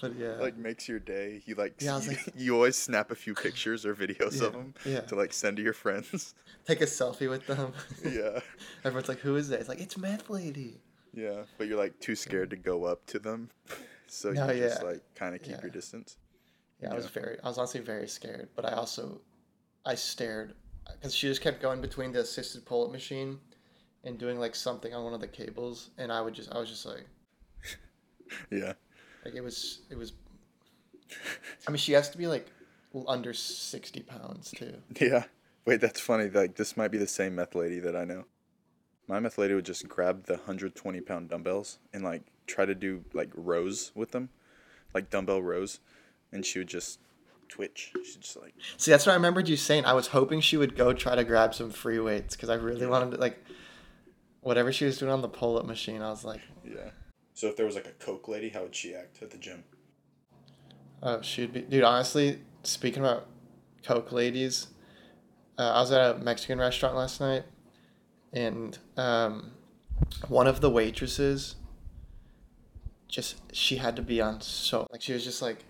But 0.00 0.16
yeah, 0.16 0.36
Like 0.36 0.56
makes 0.56 0.88
your 0.88 0.98
day. 0.98 1.42
You 1.46 1.54
like, 1.54 1.74
Yeah, 1.80 2.00
you, 2.00 2.08
like- 2.08 2.32
you 2.36 2.54
always 2.54 2.76
snap 2.76 3.10
a 3.10 3.14
few 3.14 3.34
pictures 3.34 3.84
or 3.84 3.94
videos 3.94 4.40
Yeah, 4.40 4.46
of 4.46 4.52
them 4.52 4.74
yeah. 4.84 5.00
to 5.00 5.14
like 5.14 5.32
send 5.32 5.56
to 5.58 5.62
your 5.62 5.72
friends. 5.72 6.34
take 6.66 6.80
a 6.80 6.86
selfie 6.86 7.28
with 7.28 7.46
them. 7.46 7.72
yeah. 8.04 8.40
Everyone's 8.84 9.08
like, 9.08 9.18
"Who 9.20 9.36
is 9.36 9.48
that?" 9.50 9.60
It's 9.60 9.68
like, 9.68 9.80
"It's 9.80 9.98
Meth 9.98 10.30
Lady." 10.30 10.80
Yeah. 11.14 11.42
But 11.58 11.66
you're 11.68 11.78
like 11.78 11.98
too 12.00 12.14
scared 12.14 12.50
to 12.50 12.56
go 12.56 12.84
up 12.84 13.04
to 13.06 13.18
them. 13.18 13.50
So 14.06 14.30
No, 14.32 14.50
you 14.50 14.62
just 14.62 14.82
like 14.82 15.02
kind 15.14 15.34
of 15.34 15.42
keep 15.42 15.60
your 15.60 15.70
distance. 15.70 16.16
Yeah, 16.82 16.92
I 16.92 16.94
was 16.94 17.06
very, 17.06 17.36
I 17.44 17.48
was 17.48 17.58
honestly 17.58 17.80
very 17.80 18.08
scared, 18.08 18.48
but 18.56 18.64
I 18.64 18.72
also, 18.72 19.20
I 19.84 19.94
stared 19.96 20.54
because 20.94 21.14
she 21.14 21.28
just 21.28 21.42
kept 21.42 21.60
going 21.60 21.80
between 21.82 22.10
the 22.10 22.20
assisted 22.20 22.64
pull-up 22.64 22.90
machine 22.90 23.38
and 24.02 24.18
doing 24.18 24.38
like 24.40 24.54
something 24.54 24.94
on 24.94 25.04
one 25.04 25.12
of 25.12 25.20
the 25.20 25.28
cables, 25.28 25.90
and 25.98 26.10
I 26.10 26.22
would 26.22 26.32
just, 26.32 26.50
I 26.52 26.58
was 26.58 26.70
just 26.70 26.86
like, 26.86 27.06
Yeah. 28.50 28.72
Like 29.24 29.34
it 29.34 29.42
was, 29.42 29.80
it 29.90 29.96
was. 29.96 30.12
I 31.66 31.70
mean, 31.70 31.78
she 31.78 31.92
has 31.92 32.10
to 32.10 32.18
be 32.18 32.26
like 32.26 32.46
under 33.06 33.32
sixty 33.32 34.00
pounds 34.00 34.50
too. 34.50 34.74
Yeah. 35.00 35.24
Wait, 35.64 35.80
that's 35.80 36.00
funny. 36.00 36.28
Like 36.28 36.56
this 36.56 36.76
might 36.76 36.90
be 36.90 36.98
the 36.98 37.06
same 37.06 37.34
meth 37.34 37.54
lady 37.54 37.80
that 37.80 37.94
I 37.94 38.04
know. 38.04 38.24
My 39.06 39.20
meth 39.20 39.38
lady 39.38 39.54
would 39.54 39.64
just 39.64 39.88
grab 39.88 40.26
the 40.26 40.34
120 40.34 41.00
pound 41.00 41.30
dumbbells 41.30 41.78
and 41.92 42.04
like 42.04 42.22
try 42.46 42.64
to 42.64 42.74
do 42.74 43.04
like 43.12 43.30
rows 43.34 43.92
with 43.94 44.12
them, 44.12 44.30
like 44.94 45.10
dumbbell 45.10 45.42
rows, 45.42 45.80
and 46.32 46.46
she 46.46 46.58
would 46.60 46.68
just 46.68 47.00
twitch. 47.48 47.92
She'd 48.04 48.22
just 48.22 48.40
like 48.40 48.54
See, 48.76 48.90
that's 48.90 49.04
what 49.06 49.12
I 49.12 49.16
remembered 49.16 49.48
you 49.48 49.56
saying. 49.56 49.84
I 49.84 49.92
was 49.92 50.08
hoping 50.08 50.40
she 50.40 50.56
would 50.56 50.76
go 50.76 50.92
try 50.92 51.14
to 51.14 51.24
grab 51.24 51.54
some 51.54 51.70
free 51.70 51.98
weights 51.98 52.36
because 52.36 52.48
I 52.48 52.54
really 52.54 52.86
wanted 52.86 53.12
to 53.12 53.16
like, 53.18 53.44
whatever 54.40 54.72
she 54.72 54.86
was 54.86 54.98
doing 54.98 55.12
on 55.12 55.20
the 55.20 55.28
pull-up 55.28 55.66
machine. 55.66 56.00
I 56.00 56.10
was 56.10 56.24
like, 56.24 56.40
yeah. 56.64 56.90
So 57.34 57.48
if 57.48 57.56
there 57.56 57.66
was 57.66 57.74
like 57.74 57.86
a 57.86 58.04
coke 58.04 58.28
lady, 58.28 58.50
how 58.50 58.62
would 58.62 58.74
she 58.74 58.94
act 58.94 59.22
at 59.22 59.30
the 59.30 59.38
gym? 59.38 59.64
Oh, 61.02 61.22
she'd 61.22 61.52
be, 61.52 61.62
dude. 61.62 61.84
Honestly, 61.84 62.40
speaking 62.62 63.02
about 63.02 63.26
Coke 63.82 64.12
ladies, 64.12 64.66
uh, 65.58 65.72
I 65.72 65.80
was 65.80 65.92
at 65.92 66.16
a 66.16 66.18
Mexican 66.18 66.58
restaurant 66.58 66.94
last 66.94 67.20
night, 67.20 67.44
and 68.32 68.78
um, 68.96 69.52
one 70.28 70.46
of 70.46 70.60
the 70.60 70.68
waitresses, 70.68 71.56
just 73.08 73.54
she 73.54 73.76
had 73.76 73.96
to 73.96 74.02
be 74.02 74.20
on 74.20 74.40
so 74.40 74.86
like 74.92 75.02
she 75.02 75.12
was 75.12 75.24
just 75.24 75.42
like, 75.42 75.64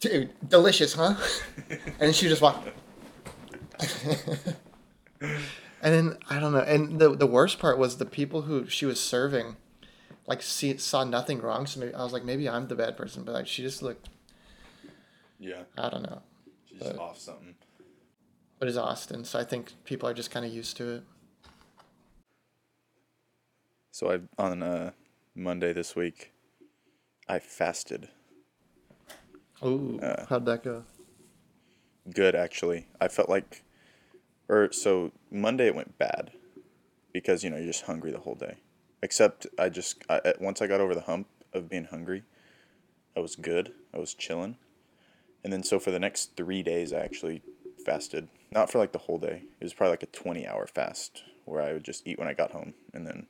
dude, 0.00 0.30
delicious, 0.48 0.94
huh? 0.94 1.14
and 2.00 2.14
she 2.14 2.28
just 2.28 2.42
walked. 2.42 2.68
and 5.20 5.38
then 5.80 6.18
I 6.28 6.40
don't 6.40 6.52
know, 6.52 6.60
and 6.60 6.98
the 6.98 7.14
the 7.14 7.26
worst 7.26 7.58
part 7.58 7.78
was 7.78 7.98
the 7.98 8.04
people 8.04 8.42
who 8.42 8.68
she 8.68 8.86
was 8.86 9.00
serving, 9.00 9.56
like 10.26 10.42
see, 10.42 10.76
saw 10.78 11.04
nothing 11.04 11.40
wrong. 11.40 11.66
So 11.66 11.80
maybe 11.80 11.94
I 11.94 12.02
was 12.02 12.12
like, 12.12 12.24
maybe 12.24 12.48
I'm 12.48 12.66
the 12.68 12.74
bad 12.74 12.96
person, 12.96 13.24
but 13.24 13.32
like 13.32 13.46
she 13.46 13.62
just 13.62 13.82
looked. 13.82 14.08
Yeah. 15.38 15.62
I 15.76 15.88
don't 15.90 16.02
know. 16.02 16.22
She's 16.68 16.78
But- 16.78 16.98
off 16.98 17.18
something. 17.18 17.54
But 18.58 18.68
it's 18.68 18.78
Austin, 18.78 19.24
so 19.24 19.38
I 19.38 19.44
think 19.44 19.72
people 19.84 20.08
are 20.08 20.14
just 20.14 20.30
kind 20.30 20.46
of 20.46 20.52
used 20.52 20.76
to 20.78 20.88
it. 20.94 21.02
So 23.90 24.10
I 24.12 24.20
on 24.42 24.62
uh, 24.62 24.92
Monday 25.34 25.72
this 25.72 25.94
week, 25.94 26.32
I 27.28 27.38
fasted. 27.40 28.08
Oh, 29.60 29.98
Uh, 29.98 30.24
how'd 30.28 30.46
that 30.46 30.62
go? 30.64 30.84
good 32.12 32.34
actually. 32.34 32.86
I 33.00 33.08
felt 33.08 33.28
like, 33.28 33.64
or 34.48 34.70
so 34.72 35.10
Monday 35.30 35.66
it 35.66 35.74
went 35.74 35.98
bad, 35.98 36.32
because 37.12 37.42
you 37.44 37.50
know 37.50 37.56
you're 37.56 37.66
just 37.66 37.82
hungry 37.84 38.10
the 38.12 38.18
whole 38.20 38.34
day. 38.34 38.56
Except 39.04 39.46
I 39.58 39.68
just 39.68 40.02
I, 40.08 40.32
once 40.40 40.62
I 40.62 40.66
got 40.66 40.80
over 40.80 40.94
the 40.94 41.02
hump 41.02 41.26
of 41.52 41.68
being 41.68 41.84
hungry, 41.84 42.22
I 43.14 43.20
was 43.20 43.36
good. 43.36 43.74
I 43.92 43.98
was 43.98 44.14
chilling, 44.14 44.56
and 45.44 45.52
then 45.52 45.62
so 45.62 45.78
for 45.78 45.90
the 45.90 45.98
next 45.98 46.38
three 46.38 46.62
days 46.62 46.90
I 46.90 47.00
actually 47.00 47.42
fasted. 47.84 48.28
Not 48.50 48.70
for 48.70 48.78
like 48.78 48.92
the 48.92 49.00
whole 49.00 49.18
day. 49.18 49.42
It 49.60 49.62
was 49.62 49.74
probably 49.74 49.90
like 49.90 50.04
a 50.04 50.06
twenty 50.06 50.46
hour 50.46 50.66
fast 50.66 51.22
where 51.44 51.60
I 51.60 51.74
would 51.74 51.84
just 51.84 52.06
eat 52.06 52.18
when 52.18 52.28
I 52.28 52.32
got 52.32 52.52
home, 52.52 52.72
and 52.94 53.06
then 53.06 53.26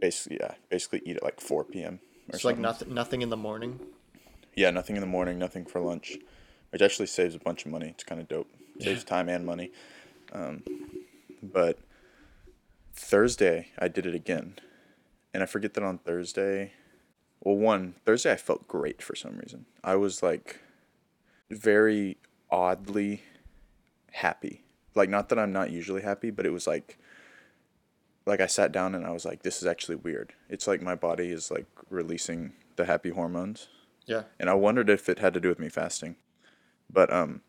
basically 0.00 0.38
yeah, 0.40 0.54
basically 0.70 1.02
eat 1.04 1.16
at 1.16 1.24
like 1.24 1.40
four 1.40 1.64
p.m. 1.64 1.98
or 2.28 2.36
It's 2.36 2.44
like 2.44 2.56
nothing, 2.56 2.94
nothing 2.94 3.20
in 3.20 3.30
the 3.30 3.36
morning. 3.36 3.80
Yeah, 4.54 4.70
nothing 4.70 4.94
in 4.94 5.00
the 5.00 5.08
morning, 5.08 5.40
nothing 5.40 5.66
for 5.66 5.80
lunch, 5.80 6.18
which 6.70 6.82
actually 6.82 7.06
saves 7.06 7.34
a 7.34 7.40
bunch 7.40 7.66
of 7.66 7.72
money. 7.72 7.88
It's 7.88 8.04
kind 8.04 8.20
of 8.20 8.28
dope. 8.28 8.46
Saves 8.78 9.02
time 9.02 9.28
and 9.28 9.44
money. 9.44 9.72
Um, 10.32 10.62
but 11.42 11.80
Thursday, 12.94 13.68
I 13.78 13.88
did 13.88 14.06
it 14.06 14.14
again. 14.14 14.54
And 15.32 15.42
I 15.42 15.46
forget 15.46 15.74
that 15.74 15.82
on 15.82 15.98
Thursday, 15.98 16.72
well, 17.40 17.56
one, 17.56 17.94
Thursday 18.04 18.32
I 18.32 18.36
felt 18.36 18.68
great 18.68 19.02
for 19.02 19.14
some 19.16 19.36
reason. 19.36 19.66
I 19.82 19.96
was 19.96 20.22
like 20.22 20.60
very 21.50 22.16
oddly 22.50 23.22
happy. 24.12 24.62
Like, 24.94 25.08
not 25.08 25.28
that 25.30 25.38
I'm 25.40 25.52
not 25.52 25.70
usually 25.72 26.02
happy, 26.02 26.30
but 26.30 26.46
it 26.46 26.50
was 26.52 26.66
like, 26.68 26.98
like 28.26 28.40
I 28.40 28.46
sat 28.46 28.70
down 28.70 28.94
and 28.94 29.04
I 29.04 29.10
was 29.10 29.24
like, 29.24 29.42
this 29.42 29.60
is 29.60 29.66
actually 29.66 29.96
weird. 29.96 30.32
It's 30.48 30.68
like 30.68 30.80
my 30.80 30.94
body 30.94 31.30
is 31.30 31.50
like 31.50 31.66
releasing 31.90 32.52
the 32.76 32.84
happy 32.86 33.10
hormones 33.10 33.68
Yeah. 34.06 34.22
and 34.40 34.48
I 34.48 34.54
wondered 34.54 34.88
if 34.88 35.08
it 35.08 35.18
had 35.18 35.34
to 35.34 35.40
do 35.40 35.48
with 35.48 35.58
me 35.58 35.68
fasting. 35.68 36.16
But 36.90 37.12
um, 37.12 37.40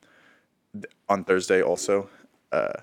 th- 0.73 0.86
on 1.08 1.23
Thursday 1.23 1.62
also, 1.62 2.10
uh, 2.51 2.73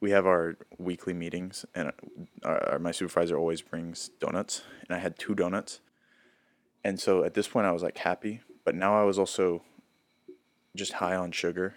we 0.00 0.10
have 0.10 0.26
our 0.26 0.56
weekly 0.78 1.12
meetings, 1.12 1.66
and 1.74 1.92
uh, 2.42 2.78
my 2.80 2.90
supervisor 2.90 3.36
always 3.36 3.60
brings 3.60 4.08
donuts, 4.20 4.62
and 4.88 4.96
I 4.96 5.00
had 5.00 5.18
two 5.18 5.34
donuts, 5.34 5.80
and 6.82 6.98
so 6.98 7.24
at 7.24 7.34
this 7.34 7.48
point 7.48 7.66
I 7.66 7.72
was 7.72 7.82
like 7.82 7.98
happy, 7.98 8.40
but 8.64 8.74
now 8.74 8.98
I 8.98 9.04
was 9.04 9.18
also 9.18 9.62
just 10.74 10.94
high 10.94 11.16
on 11.16 11.32
sugar, 11.32 11.74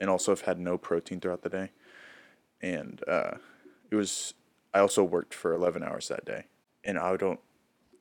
and 0.00 0.08
also 0.08 0.32
have 0.32 0.42
had 0.42 0.58
no 0.58 0.78
protein 0.78 1.20
throughout 1.20 1.42
the 1.42 1.50
day, 1.50 1.70
and 2.60 3.02
uh, 3.06 3.32
it 3.90 3.96
was 3.96 4.34
I 4.72 4.80
also 4.80 5.04
worked 5.04 5.34
for 5.34 5.52
eleven 5.52 5.82
hours 5.82 6.08
that 6.08 6.24
day, 6.24 6.46
and 6.82 6.98
I 6.98 7.16
don't 7.16 7.40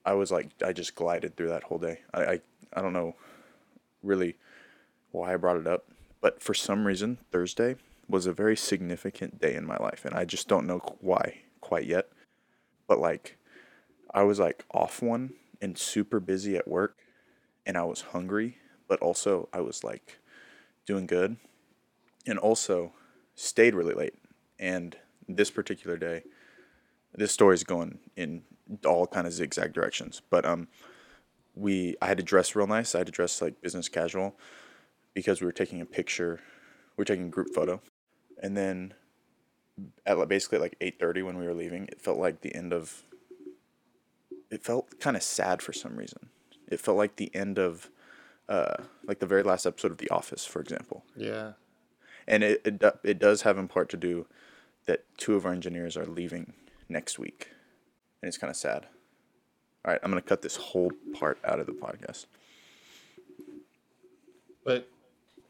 I 0.05 0.13
was 0.13 0.31
like, 0.31 0.49
I 0.65 0.73
just 0.73 0.95
glided 0.95 1.35
through 1.35 1.49
that 1.49 1.63
whole 1.63 1.77
day. 1.77 2.01
I, 2.13 2.23
I, 2.23 2.39
I 2.73 2.81
don't 2.81 2.93
know 2.93 3.15
really 4.01 4.35
why 5.11 5.33
I 5.33 5.37
brought 5.37 5.57
it 5.57 5.67
up, 5.67 5.85
but 6.21 6.41
for 6.41 6.53
some 6.53 6.85
reason, 6.85 7.19
Thursday 7.31 7.75
was 8.07 8.25
a 8.25 8.33
very 8.33 8.55
significant 8.55 9.39
day 9.39 9.55
in 9.55 9.65
my 9.65 9.77
life, 9.77 10.05
and 10.05 10.13
I 10.13 10.25
just 10.25 10.47
don't 10.47 10.67
know 10.67 10.79
why 10.99 11.41
quite 11.61 11.85
yet. 11.85 12.09
But 12.87 12.99
like, 12.99 13.37
I 14.13 14.23
was 14.23 14.39
like 14.39 14.65
off 14.73 15.01
one 15.01 15.33
and 15.61 15.77
super 15.77 16.19
busy 16.19 16.55
at 16.55 16.67
work, 16.67 16.97
and 17.65 17.77
I 17.77 17.83
was 17.83 18.01
hungry, 18.01 18.57
but 18.87 18.99
also 18.99 19.49
I 19.53 19.61
was 19.61 19.83
like 19.83 20.19
doing 20.85 21.07
good, 21.07 21.37
and 22.27 22.37
also 22.37 22.93
stayed 23.35 23.73
really 23.73 23.93
late. 23.93 24.15
And 24.59 24.95
this 25.27 25.49
particular 25.49 25.97
day, 25.97 26.23
this 27.13 27.31
story 27.31 27.55
is 27.55 27.63
going 27.63 27.99
in 28.15 28.43
all 28.85 29.07
kind 29.07 29.27
of 29.27 29.33
zigzag 29.33 29.73
directions. 29.73 30.21
But 30.29 30.45
um, 30.45 30.67
we 31.55 31.95
I 32.01 32.07
had 32.07 32.17
to 32.17 32.23
dress 32.23 32.55
real 32.55 32.67
nice. 32.67 32.95
I 32.95 32.99
had 32.99 33.07
to 33.07 33.11
dress 33.13 33.41
like 33.41 33.61
business 33.61 33.89
casual 33.89 34.35
because 35.13 35.41
we 35.41 35.45
were 35.45 35.51
taking 35.51 35.81
a 35.81 35.85
picture. 35.85 36.41
We 36.97 37.01
were 37.01 37.05
taking 37.05 37.25
a 37.25 37.29
group 37.29 37.53
photo, 37.53 37.81
and 38.43 38.55
then 38.55 38.93
at 40.05 40.27
basically 40.27 40.57
at 40.57 40.61
like 40.61 40.75
eight 40.81 40.99
thirty 40.99 41.23
when 41.23 41.37
we 41.39 41.47
were 41.47 41.53
leaving, 41.55 41.85
it 41.85 41.99
felt 41.99 42.19
like 42.19 42.41
the 42.41 42.53
end 42.53 42.71
of. 42.73 43.01
It 44.51 44.63
felt 44.63 44.99
kind 44.99 45.17
of 45.17 45.23
sad 45.23 45.63
for 45.63 45.73
some 45.73 45.95
reason. 45.95 46.29
It 46.67 46.79
felt 46.79 46.95
like 46.95 47.15
the 47.15 47.33
end 47.35 47.57
of, 47.57 47.89
uh, 48.47 48.75
like 49.07 49.17
the 49.17 49.25
very 49.25 49.41
last 49.41 49.65
episode 49.65 49.89
of 49.91 49.97
The 49.97 50.09
Office, 50.11 50.45
for 50.45 50.59
example 50.61 51.03
Yeah. 51.15 51.53
and 52.27 52.43
it, 52.43 52.61
it 52.65 52.81
it 53.03 53.17
does 53.19 53.41
have 53.41 53.57
in 53.57 53.67
part 53.67 53.89
to 53.89 53.97
do 53.97 54.27
that 54.85 55.05
two 55.17 55.33
of 55.33 55.45
our 55.47 55.51
engineers 55.53 55.97
are 55.97 56.05
leaving 56.05 56.53
next 56.87 57.17
week, 57.17 57.49
and 58.21 58.27
it's 58.27 58.37
kind 58.37 58.51
of 58.51 58.57
sad. 58.57 58.85
All 59.85 59.91
right, 59.91 59.99
I'm 60.03 60.11
gonna 60.11 60.21
cut 60.21 60.41
this 60.43 60.55
whole 60.57 60.91
part 61.13 61.39
out 61.43 61.59
of 61.59 61.65
the 61.65 61.73
podcast. 61.73 62.27
But 64.63 64.87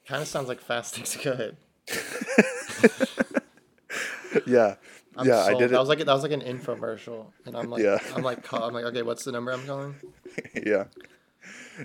kind 0.08 0.21
of 0.21 0.27
sounds 0.29 0.47
like 0.47 0.62
Fast 0.62 0.95
Things. 0.95 1.12
To 1.12 1.19
go 1.19 1.32
ahead. 1.34 1.58
Yeah, 4.48 4.76
I'm 5.15 5.28
yeah, 5.28 5.41
I 5.41 5.54
did 5.54 5.69
That 5.69 5.76
it. 5.76 5.80
was 5.80 5.89
like 5.89 6.00
that 6.00 6.08
was 6.13 6.24
like 6.24 6.32
an 6.32 6.41
infomercial, 6.41 7.28
and 7.46 7.56
I'm 7.56 7.69
like, 7.69 7.84
Yeah. 7.84 8.00
I'm 8.15 8.24
like, 8.24 8.43
call, 8.43 8.63
I'm 8.63 8.74
like, 8.74 8.86
okay, 8.86 9.04
what's 9.04 9.24
the 9.24 9.32
number 9.32 9.52
I'm 9.52 9.65
calling? 9.65 9.96
yeah. 10.65 10.86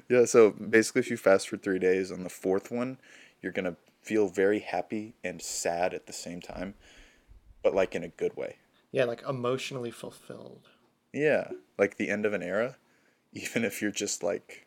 Yeah, 0.08 0.24
so 0.24 0.50
basically 0.52 1.00
if 1.00 1.10
you 1.10 1.16
fast 1.18 1.48
for 1.48 1.56
3 1.58 1.78
days 1.78 2.10
on 2.10 2.22
the 2.22 2.30
fourth 2.30 2.70
one, 2.70 2.98
you're 3.42 3.52
going 3.52 3.64
to 3.66 3.76
feel 4.02 4.28
very 4.28 4.60
happy 4.60 5.14
and 5.22 5.42
sad 5.42 5.92
at 5.92 6.06
the 6.06 6.12
same 6.12 6.40
time, 6.40 6.74
but 7.62 7.74
like 7.74 7.94
in 7.94 8.02
a 8.02 8.08
good 8.08 8.34
way. 8.36 8.56
Yeah, 8.92 9.04
like 9.04 9.22
emotionally 9.28 9.90
fulfilled. 9.90 10.68
Yeah, 11.12 11.50
like 11.76 11.96
the 11.98 12.08
end 12.08 12.24
of 12.24 12.32
an 12.32 12.42
era, 12.42 12.76
even 13.34 13.62
if 13.64 13.82
you're 13.82 13.90
just 13.90 14.22
like 14.22 14.66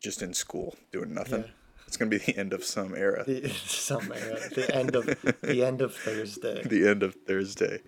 just 0.00 0.22
in 0.22 0.32
school 0.32 0.76
doing 0.92 1.12
nothing. 1.12 1.42
Yeah. 1.42 1.50
It's 1.88 1.96
going 1.96 2.10
to 2.10 2.18
be 2.18 2.32
the 2.32 2.38
end 2.38 2.52
of 2.52 2.64
some 2.64 2.94
era. 2.94 3.24
The 3.26 3.48
some 3.66 4.12
era, 4.12 4.38
the 4.54 4.70
end 4.76 4.94
of 4.94 5.06
the 5.40 5.64
end 5.64 5.80
of 5.80 5.94
Thursday. 5.94 6.62
The 6.62 6.86
end 6.86 7.02
of 7.02 7.14
Thursday. 7.14 7.78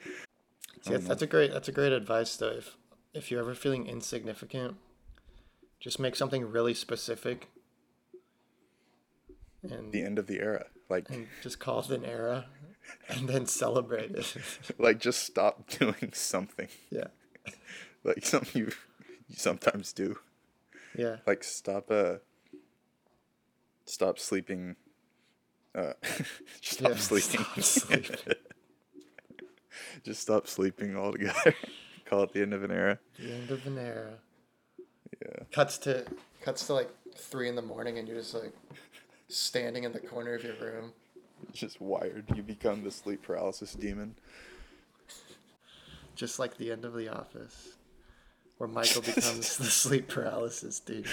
See, 0.81 0.93
that's, 0.93 1.07
that's 1.07 1.21
a 1.21 1.27
great 1.27 1.53
that's 1.53 1.69
a 1.69 1.73
great 1.73 1.93
advice 1.93 2.35
though. 2.35 2.49
If 2.49 2.79
if 3.13 3.31
you're 3.31 3.41
ever 3.41 3.55
feeling 3.55 3.87
insignificant, 3.87 4.77
just 5.81 6.01
make 6.01 6.17
something 6.17 6.51
really 6.51 6.73
specific, 6.73 7.49
and 9.63 9.93
The 9.93 10.03
end 10.03 10.19
of 10.19 10.27
the 10.29 10.41
era. 10.41 10.65
Like 10.89 11.11
and 11.11 11.29
just 11.43 11.59
call 11.61 11.81
it 11.81 11.91
an 11.91 12.07
era, 12.07 12.47
and 13.11 13.29
then 13.29 13.45
celebrate 13.45 14.13
it. 14.13 14.35
like 14.79 14.99
just 14.99 15.25
stop 15.25 15.69
doing 15.79 16.13
something. 16.15 16.69
yeah, 16.91 17.09
Like 18.03 18.25
something 18.25 18.63
you 18.63 18.73
you 19.29 19.37
sometimes 19.37 19.93
do. 19.93 20.19
yeah. 20.97 21.17
like 21.27 21.45
stop 21.45 21.91
uh 21.91 22.15
stop 23.91 24.19
sleeping 24.19 24.77
uh 25.75 25.93
just 26.61 26.79
stop 26.79 26.91
Yeah, 26.91 26.97
sleeping 26.97 27.45
stop 27.45 27.61
sleeping. 27.65 28.17
just 30.05 30.21
stop 30.23 30.47
sleeping 30.47 30.97
altogether 30.97 31.55
call 32.07 32.23
it 32.23 32.33
the 32.33 32.43
end 32.43 32.53
of 32.55 32.63
an 32.65 32.71
era 32.71 32.99
The 33.19 33.33
end 33.33 33.51
of 33.51 33.67
an 33.67 33.79
era. 33.79 34.15
yeah 35.23 35.45
Cuts 35.53 35.79
to 35.79 36.05
cuts 36.43 36.67
to 36.67 36.75
like 36.75 36.91
three 37.17 37.49
in 37.49 37.55
the 37.57 37.63
morning, 37.63 37.99
and 37.99 38.09
you're 38.09 38.17
just 38.19 38.35
like 38.35 38.53
standing 39.29 39.85
in 39.85 39.93
the 39.93 40.01
corner 40.01 40.35
of 40.35 40.43
your 40.45 40.55
room. 40.55 40.93
just 41.53 41.81
wired 41.81 42.25
you 42.35 42.43
become 42.43 42.83
the 42.83 42.91
sleep 42.91 43.23
paralysis 43.23 43.75
demon 43.75 44.15
just 46.15 46.39
like 46.39 46.57
the 46.59 46.71
end 46.71 46.85
of 46.85 46.93
The 46.95 47.09
Office, 47.09 47.77
where 48.59 48.69
Michael 48.69 49.01
becomes 49.01 49.57
the 49.57 49.65
sleep 49.65 50.07
paralysis 50.09 50.79
dude. 50.79 51.07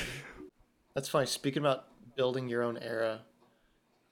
That's 0.95 1.07
funny. 1.07 1.25
Speaking 1.27 1.61
about 1.61 1.85
building 2.17 2.49
your 2.49 2.63
own 2.63 2.77
era, 2.79 3.21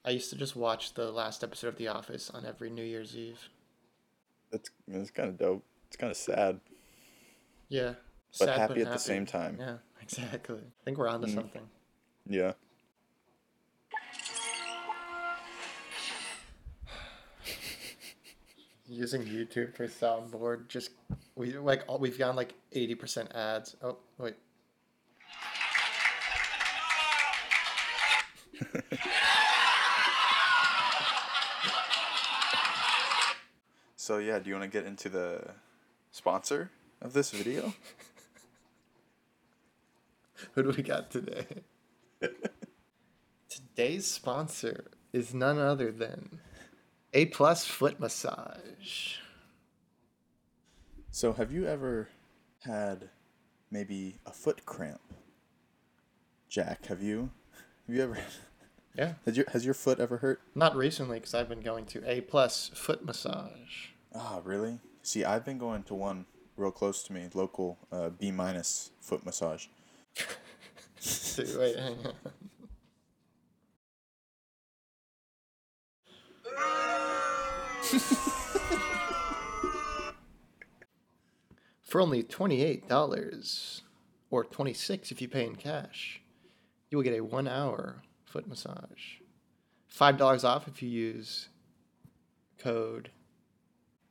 I 0.05 0.11
used 0.11 0.29
to 0.29 0.37
just 0.37 0.55
watch 0.55 0.93
the 0.93 1.11
last 1.11 1.43
episode 1.43 1.67
of 1.69 1.75
The 1.77 1.87
Office 1.89 2.29
on 2.29 2.45
every 2.45 2.69
New 2.69 2.83
Year's 2.83 3.17
Eve. 3.17 3.49
that's 4.51 4.69
that's 4.87 5.11
kind 5.11 5.27
of 5.27 5.37
dope 5.37 5.65
it's 5.87 5.97
kind 5.97 6.11
of 6.11 6.15
sad 6.17 6.59
Yeah, 7.67 7.95
But 8.39 8.49
happy 8.49 8.81
at 8.81 8.91
the 8.91 8.97
same 8.99 9.25
time. 9.25 9.57
Yeah, 9.59 9.77
exactly. 10.01 10.59
I 10.59 10.83
think 10.85 10.97
we're 10.99 11.09
onto 11.09 11.25
mm-hmm. 11.27 11.35
something. 11.35 11.63
yeah 12.27 12.53
Using 18.87 19.23
YouTube 19.23 19.75
for 19.75 19.87
soundboard, 19.87 20.67
just 20.67 20.91
we 21.35 21.57
like 21.57 21.83
all- 21.87 21.97
we've 21.97 22.19
gotten 22.19 22.35
like 22.35 22.53
eighty 22.71 22.93
percent 22.93 23.33
ads. 23.33 23.75
Oh 23.81 23.97
wait, 24.19 24.35
so 33.95 34.17
yeah 34.17 34.39
do 34.39 34.49
you 34.49 34.55
want 34.55 34.71
to 34.71 34.77
get 34.77 34.87
into 34.87 35.09
the 35.09 35.41
sponsor 36.11 36.71
of 37.01 37.13
this 37.13 37.31
video 37.31 37.73
who 40.53 40.63
do 40.63 40.69
we 40.69 40.83
got 40.83 41.11
today? 41.11 41.45
Today's 43.49 44.07
sponsor 44.07 44.85
is 45.13 45.33
none 45.33 45.59
other 45.59 45.91
than 45.91 46.39
A 47.13 47.25
Plus 47.25 47.65
Foot 47.65 47.99
Massage. 47.99 49.17
so 51.11 51.33
have 51.33 51.51
you 51.51 51.65
ever 51.65 52.09
had 52.61 53.09
maybe 53.69 54.17
a 54.25 54.31
foot 54.31 54.65
cramp 54.65 55.01
jack 56.49 56.85
have 56.87 57.01
you 57.01 57.31
have 57.88 57.95
you 57.95 58.04
ever 58.04 58.17
Yeah, 58.98 59.13
has 59.26 59.36
your 59.36 59.45
has 59.52 59.65
your 59.65 59.74
foot 59.74 60.00
ever 60.00 60.17
hurt 60.17 60.41
not 60.56 60.76
recently 60.76 61.19
because 61.19 61.34
I've 61.34 61.50
been 61.50 61.60
going 61.60 61.86
to 61.88 62.02
A 62.10 62.21
Plus 62.21 62.69
Foot 62.74 63.04
Massage. 63.04 63.89
Ah, 64.13 64.39
really? 64.43 64.80
See, 65.04 65.26
I've 65.26 65.43
been 65.43 65.58
going 65.58 65.84
to 65.84 65.93
one 65.93 66.26
real 66.56 66.71
close 66.71 67.04
to 67.04 67.13
me, 67.13 67.28
local 67.34 67.78
uh, 67.91 68.10
B 68.10 68.32
minus 68.32 68.91
foot 69.02 69.26
massage. 69.26 69.67
Dude, 71.36 71.60
wait, 71.60 71.78
hang 71.78 71.98
on. 72.06 72.13
For 81.82 82.02
only 82.02 82.24
$28 82.24 83.82
or 84.32 84.43
26 84.43 85.12
if 85.12 85.21
you 85.21 85.28
pay 85.28 85.45
in 85.45 85.56
cash, 85.56 86.21
you 86.95 86.99
will 86.99 87.03
get 87.03 87.19
a 87.19 87.23
1-hour 87.23 88.03
foot 88.23 88.47
massage. 88.47 89.17
$5 89.93 90.43
off 90.45 90.65
if 90.69 90.81
you 90.81 90.88
use 90.88 91.49
code 92.58 93.10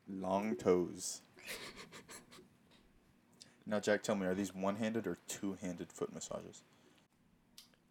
Long 0.06 0.54
toes. 0.54 1.22
now, 3.66 3.80
Jack, 3.80 4.02
tell 4.02 4.16
me, 4.16 4.26
are 4.26 4.34
these 4.34 4.54
one 4.54 4.76
handed 4.76 5.06
or 5.06 5.16
two 5.28 5.56
handed 5.62 5.90
foot 5.90 6.12
massages? 6.12 6.62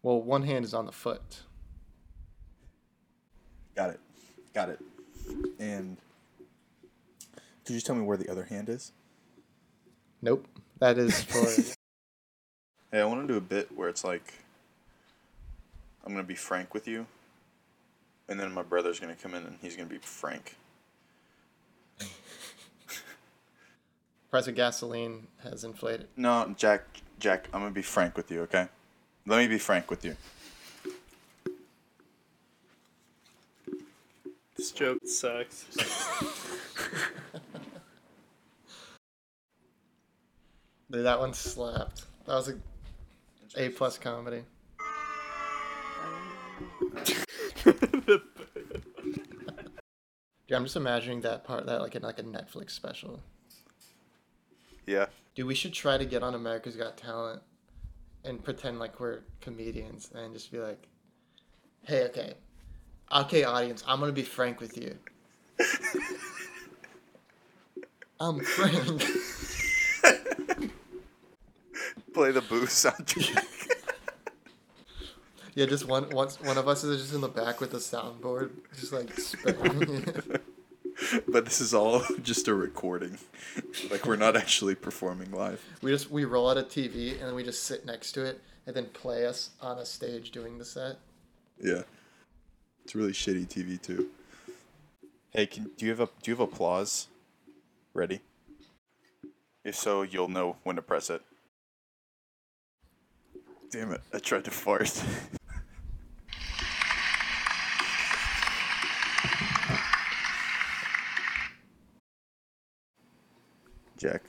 well, 0.04 0.22
one 0.22 0.44
hand 0.44 0.64
is 0.64 0.74
on 0.74 0.86
the 0.86 0.92
foot. 0.92 1.40
Got 3.74 3.90
it. 3.90 4.00
Got 4.54 4.68
it. 4.68 4.78
And 5.58 5.96
could 7.66 7.74
you 7.74 7.80
tell 7.80 7.96
me 7.96 8.02
where 8.02 8.16
the 8.16 8.30
other 8.30 8.44
hand 8.44 8.68
is? 8.68 8.92
Nope. 10.22 10.46
That 10.78 10.98
is 10.98 11.20
for 11.24 11.74
Hey, 12.94 13.00
I 13.00 13.06
want 13.06 13.26
to 13.26 13.26
do 13.26 13.36
a 13.36 13.40
bit 13.40 13.76
where 13.76 13.88
it's 13.88 14.04
like, 14.04 14.34
I'm 16.04 16.12
going 16.12 16.24
to 16.24 16.28
be 16.28 16.34
frank 16.34 16.74
with 16.74 16.86
you, 16.86 17.06
and 18.28 18.38
then 18.38 18.52
my 18.52 18.62
brother's 18.62 19.00
going 19.00 19.14
to 19.14 19.20
come 19.20 19.34
in 19.34 19.44
and 19.44 19.58
he's 19.60 19.76
going 19.76 19.88
to 19.88 19.94
be 19.94 20.00
frank. 20.00 20.56
price 24.30 24.46
of 24.46 24.54
gasoline 24.54 25.26
has 25.42 25.64
inflated. 25.64 26.08
No, 26.16 26.54
Jack, 26.58 26.82
Jack, 27.20 27.48
I'm 27.52 27.60
gonna 27.60 27.72
be 27.72 27.82
frank 27.82 28.16
with 28.16 28.30
you, 28.30 28.42
okay? 28.42 28.68
Let 29.26 29.38
me 29.38 29.46
be 29.46 29.58
frank 29.58 29.90
with 29.90 30.04
you. 30.04 30.16
This 34.56 34.72
joke 34.72 34.98
sucks. 35.06 35.66
Dude, 40.90 41.04
that 41.06 41.18
one 41.18 41.32
slapped. 41.32 42.04
That 42.26 42.34
was 42.34 42.48
a 42.50 42.56
A 43.56 43.68
plus 43.70 43.98
comedy. 43.98 44.42
Dude, 50.46 50.56
I'm 50.56 50.64
just 50.64 50.76
imagining 50.76 51.22
that 51.22 51.44
part 51.44 51.64
that 51.66 51.80
like 51.80 51.94
in 51.94 52.02
like 52.02 52.18
a 52.18 52.22
Netflix 52.22 52.72
special. 52.72 53.20
Yeah. 54.86 55.06
Dude, 55.34 55.46
we 55.46 55.54
should 55.54 55.72
try 55.72 55.96
to 55.96 56.04
get 56.04 56.22
on 56.22 56.34
America's 56.34 56.76
Got 56.76 56.96
Talent 56.96 57.42
and 58.24 58.44
pretend 58.44 58.78
like 58.78 59.00
we're 59.00 59.20
comedians 59.40 60.10
and 60.14 60.34
just 60.34 60.52
be 60.52 60.58
like, 60.58 60.86
"Hey, 61.82 62.04
okay, 62.04 62.34
okay, 63.10 63.44
audience, 63.44 63.82
I'm 63.86 64.00
gonna 64.00 64.12
be 64.12 64.22
frank 64.22 64.60
with 64.60 64.76
you. 64.76 64.98
I'm 68.20 68.40
Frank." 68.40 69.02
Play 72.14 72.30
the 72.30 72.42
booth 72.42 72.70
soundtrack. 72.70 73.53
Yeah, 75.54 75.66
just 75.66 75.86
one 75.86 76.10
once 76.10 76.40
one 76.40 76.58
of 76.58 76.66
us 76.66 76.82
is 76.82 77.00
just 77.00 77.14
in 77.14 77.20
the 77.20 77.28
back 77.28 77.60
with 77.60 77.70
the 77.70 77.78
soundboard, 77.78 78.50
just 78.78 78.92
like 78.92 79.10
but 81.28 81.44
this 81.44 81.60
is 81.60 81.74
all 81.74 82.02
just 82.22 82.48
a 82.48 82.54
recording. 82.54 83.18
Like 83.90 84.06
we're 84.06 84.16
not 84.16 84.36
actually 84.36 84.74
performing 84.74 85.30
live. 85.30 85.64
we 85.82 85.92
just 85.92 86.10
we 86.10 86.24
roll 86.24 86.50
out 86.50 86.58
a 86.58 86.62
TV 86.62 87.12
and 87.12 87.22
then 87.22 87.34
we 87.34 87.44
just 87.44 87.64
sit 87.64 87.86
next 87.86 88.12
to 88.12 88.24
it 88.24 88.40
and 88.66 88.74
then 88.74 88.86
play 88.86 89.26
us 89.26 89.50
on 89.60 89.78
a 89.78 89.84
stage 89.84 90.30
doing 90.30 90.58
the 90.58 90.64
set. 90.64 90.96
Yeah. 91.60 91.82
It's 92.84 92.94
really 92.94 93.12
shitty 93.12 93.46
TV 93.46 93.80
too. 93.80 94.08
Hey, 95.30 95.46
can, 95.46 95.70
do 95.76 95.86
you 95.86 95.90
have 95.90 96.00
a 96.00 96.06
do 96.22 96.30
you 96.30 96.36
have 96.36 96.40
applause? 96.40 97.08
Ready? 97.92 98.20
If 99.64 99.76
so, 99.76 100.02
you'll 100.02 100.28
know 100.28 100.56
when 100.62 100.76
to 100.76 100.82
press 100.82 101.10
it. 101.10 101.22
Damn 103.70 103.92
it! 103.92 104.02
I 104.12 104.18
tried 104.18 104.44
to 104.44 104.50
fart. 104.50 105.02
Jack. 113.96 114.22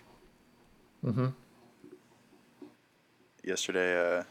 Mm-hmm. 1.05 1.27
Yesterday, 3.43 3.95
uh, 4.19 4.23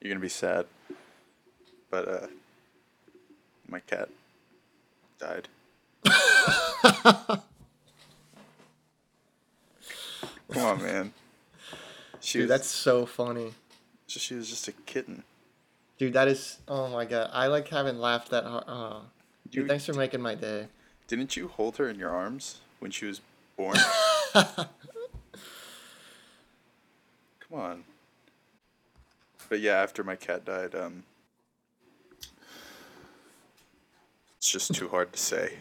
you're 0.00 0.10
gonna 0.12 0.20
be 0.20 0.28
sad, 0.28 0.66
but 1.90 2.08
uh, 2.08 2.26
my 3.68 3.80
cat 3.80 4.08
died. 5.18 5.48
Come 10.52 10.62
on, 10.62 10.82
man. 10.82 11.12
She 12.20 12.38
Dude, 12.38 12.48
was, 12.48 12.48
that's 12.58 12.68
so 12.68 13.06
funny. 13.06 13.52
she 14.08 14.34
was 14.34 14.48
just 14.48 14.66
a 14.68 14.72
kitten. 14.72 15.22
Dude, 15.98 16.12
that 16.14 16.28
is. 16.28 16.58
Oh 16.68 16.88
my 16.88 17.04
god, 17.04 17.30
I 17.32 17.46
like 17.46 17.68
haven't 17.68 18.00
laughed 18.00 18.30
that 18.30 18.44
hard. 18.44 18.64
Oh. 18.66 19.02
Dude, 19.50 19.62
You- 19.62 19.68
thanks 19.68 19.86
for 19.86 19.92
making 19.94 20.20
my 20.20 20.34
day. 20.34 20.66
Didn't 21.08 21.36
you 21.36 21.46
hold 21.48 21.76
her 21.76 21.88
in 21.88 21.98
your 22.00 22.10
arms 22.10 22.60
when 22.80 22.90
she 22.90 23.06
was 23.06 23.20
born? 23.56 23.76
Come 24.44 24.68
on. 27.52 27.84
But 29.48 29.60
yeah, 29.60 29.80
after 29.80 30.04
my 30.04 30.16
cat 30.16 30.44
died, 30.44 30.74
um, 30.74 31.04
it's 34.36 34.50
just 34.50 34.74
too 34.74 34.88
hard 34.88 35.12
to 35.14 35.18
say. 35.18 35.54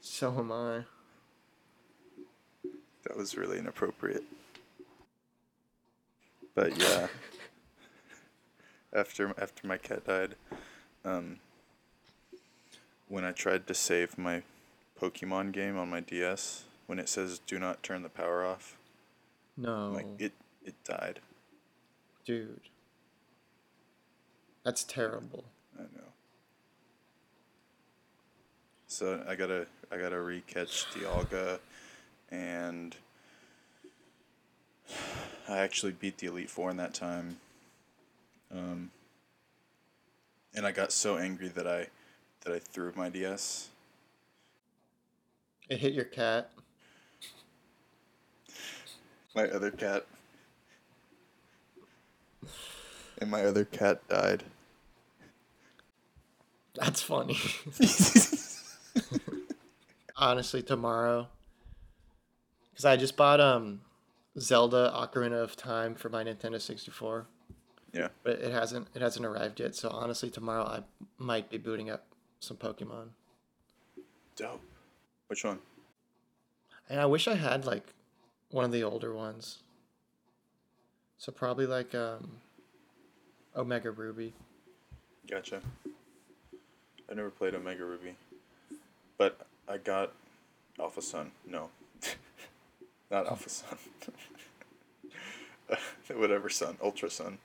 So 0.00 0.36
am 0.36 0.50
I. 0.50 0.80
That 3.04 3.16
was 3.16 3.36
really 3.36 3.58
inappropriate. 3.58 4.24
But 6.56 6.76
yeah, 6.76 7.06
after 8.92 9.32
after 9.38 9.64
my 9.66 9.76
cat 9.76 10.06
died, 10.06 10.34
um, 11.04 11.38
when 13.08 13.24
I 13.24 13.30
tried 13.30 13.68
to 13.68 13.74
save 13.74 14.18
my 14.18 14.42
Pokemon 15.00 15.52
game 15.52 15.78
on 15.78 15.88
my 15.88 16.00
DS, 16.00 16.64
when 16.90 16.98
it 16.98 17.08
says 17.08 17.38
"Do 17.46 17.60
not 17.60 17.84
turn 17.84 18.02
the 18.02 18.08
power 18.08 18.44
off," 18.44 18.76
No, 19.56 19.92
like 19.92 20.06
it 20.18 20.32
it 20.64 20.74
died. 20.82 21.20
dude. 22.24 22.62
That's 24.64 24.82
terrible. 24.82 25.44
I 25.78 25.82
know. 25.82 26.08
So 28.88 29.22
I 29.28 29.36
gotta 29.36 29.68
I 29.92 29.98
gotta 29.98 30.16
recatch 30.16 30.84
Dialga, 30.92 31.60
and 32.28 32.96
I 35.48 35.58
actually 35.58 35.92
beat 35.92 36.18
the 36.18 36.26
Elite 36.26 36.50
Four 36.50 36.70
in 36.70 36.76
that 36.78 36.92
time. 36.92 37.36
Um, 38.52 38.90
and 40.56 40.66
I 40.66 40.72
got 40.72 40.90
so 40.90 41.16
angry 41.18 41.46
that 41.50 41.68
I 41.68 41.86
that 42.40 42.52
I 42.52 42.58
threw 42.58 42.92
my 42.96 43.08
DS. 43.10 43.68
It 45.68 45.78
hit 45.78 45.92
your 45.92 46.04
cat. 46.04 46.50
My 49.34 49.44
other 49.48 49.70
cat. 49.70 50.06
And 53.18 53.30
my 53.30 53.44
other 53.44 53.64
cat 53.64 54.06
died. 54.08 54.44
That's 56.74 57.02
funny. 57.02 57.36
Honestly, 60.16 60.62
tomorrow, 60.62 61.28
because 62.70 62.84
I 62.84 62.96
just 62.96 63.16
bought 63.16 63.40
um 63.40 63.80
Zelda 64.38 64.92
Ocarina 64.94 65.42
of 65.42 65.56
Time 65.56 65.94
for 65.94 66.08
my 66.08 66.22
Nintendo 66.24 66.60
sixty 66.60 66.90
four, 66.90 67.26
Yeah. 67.92 68.08
but 68.22 68.38
it 68.38 68.52
hasn't 68.52 68.88
it 68.94 69.02
hasn't 69.02 69.24
arrived 69.26 69.60
yet. 69.60 69.74
So 69.74 69.88
honestly, 69.90 70.30
tomorrow 70.30 70.64
I 70.64 70.82
might 71.18 71.50
be 71.50 71.58
booting 71.58 71.90
up 71.90 72.04
some 72.38 72.56
Pokemon, 72.56 73.08
Dope. 74.36 74.62
Which 75.28 75.44
one? 75.44 75.58
and 76.88 77.00
I 77.00 77.06
wish 77.06 77.28
I 77.28 77.34
had 77.34 77.64
like 77.66 77.94
one 78.50 78.64
of 78.64 78.72
the 78.72 78.82
older 78.84 79.14
ones. 79.14 79.58
So 81.18 81.32
probably 81.32 81.66
like 81.66 81.94
um 81.94 82.30
Omega 83.56 83.90
Ruby. 83.90 84.32
Gotcha. 85.28 85.60
I 87.10 87.14
never 87.14 87.30
played 87.30 87.54
Omega 87.54 87.84
Ruby, 87.84 88.14
but 89.18 89.46
I 89.68 89.78
got 89.78 90.12
Alpha 90.78 91.02
Sun. 91.02 91.32
No, 91.46 91.70
not 93.10 93.26
Alpha 93.26 93.48
Sun. 93.48 93.78
Whatever 96.16 96.48
Sun, 96.48 96.76
Ultra 96.82 97.10
Sun. 97.10 97.38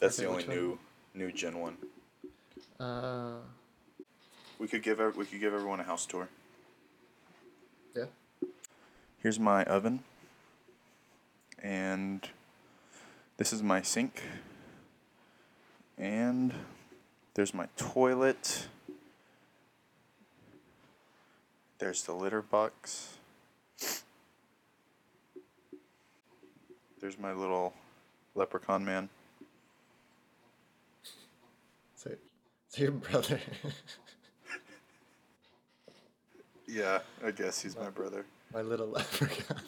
That's 0.00 0.18
Okay, 0.18 0.24
the 0.24 0.28
only 0.28 0.44
which 0.44 0.48
one? 0.48 0.56
new 0.56 0.78
new 1.14 1.32
gen 1.32 1.58
one. 1.60 1.76
Uh, 2.80 3.38
We 4.58 4.68
could 4.68 4.82
give 4.82 4.98
we 5.16 5.24
could 5.26 5.40
give 5.40 5.54
everyone 5.54 5.80
a 5.80 5.84
house 5.84 6.06
tour. 6.06 6.28
Here's 9.20 9.40
my 9.40 9.64
oven, 9.64 10.04
and 11.60 12.28
this 13.36 13.52
is 13.52 13.62
my 13.62 13.82
sink, 13.82 14.22
and 15.98 16.54
there's 17.34 17.52
my 17.52 17.66
toilet. 17.76 18.68
There's 21.78 22.04
the 22.04 22.12
litter 22.12 22.42
box. 22.42 23.16
There's 27.00 27.18
my 27.18 27.32
little 27.32 27.74
leprechaun 28.36 28.84
man. 28.84 29.08
So, 31.96 32.10
so 32.68 32.82
your 32.82 32.92
brother. 32.92 33.40
Yeah, 36.70 36.98
I 37.24 37.30
guess 37.30 37.62
he's 37.62 37.78
my 37.78 37.88
brother. 37.88 38.26
My 38.52 38.62
little 38.62 38.86
leprechaun. 38.90 39.60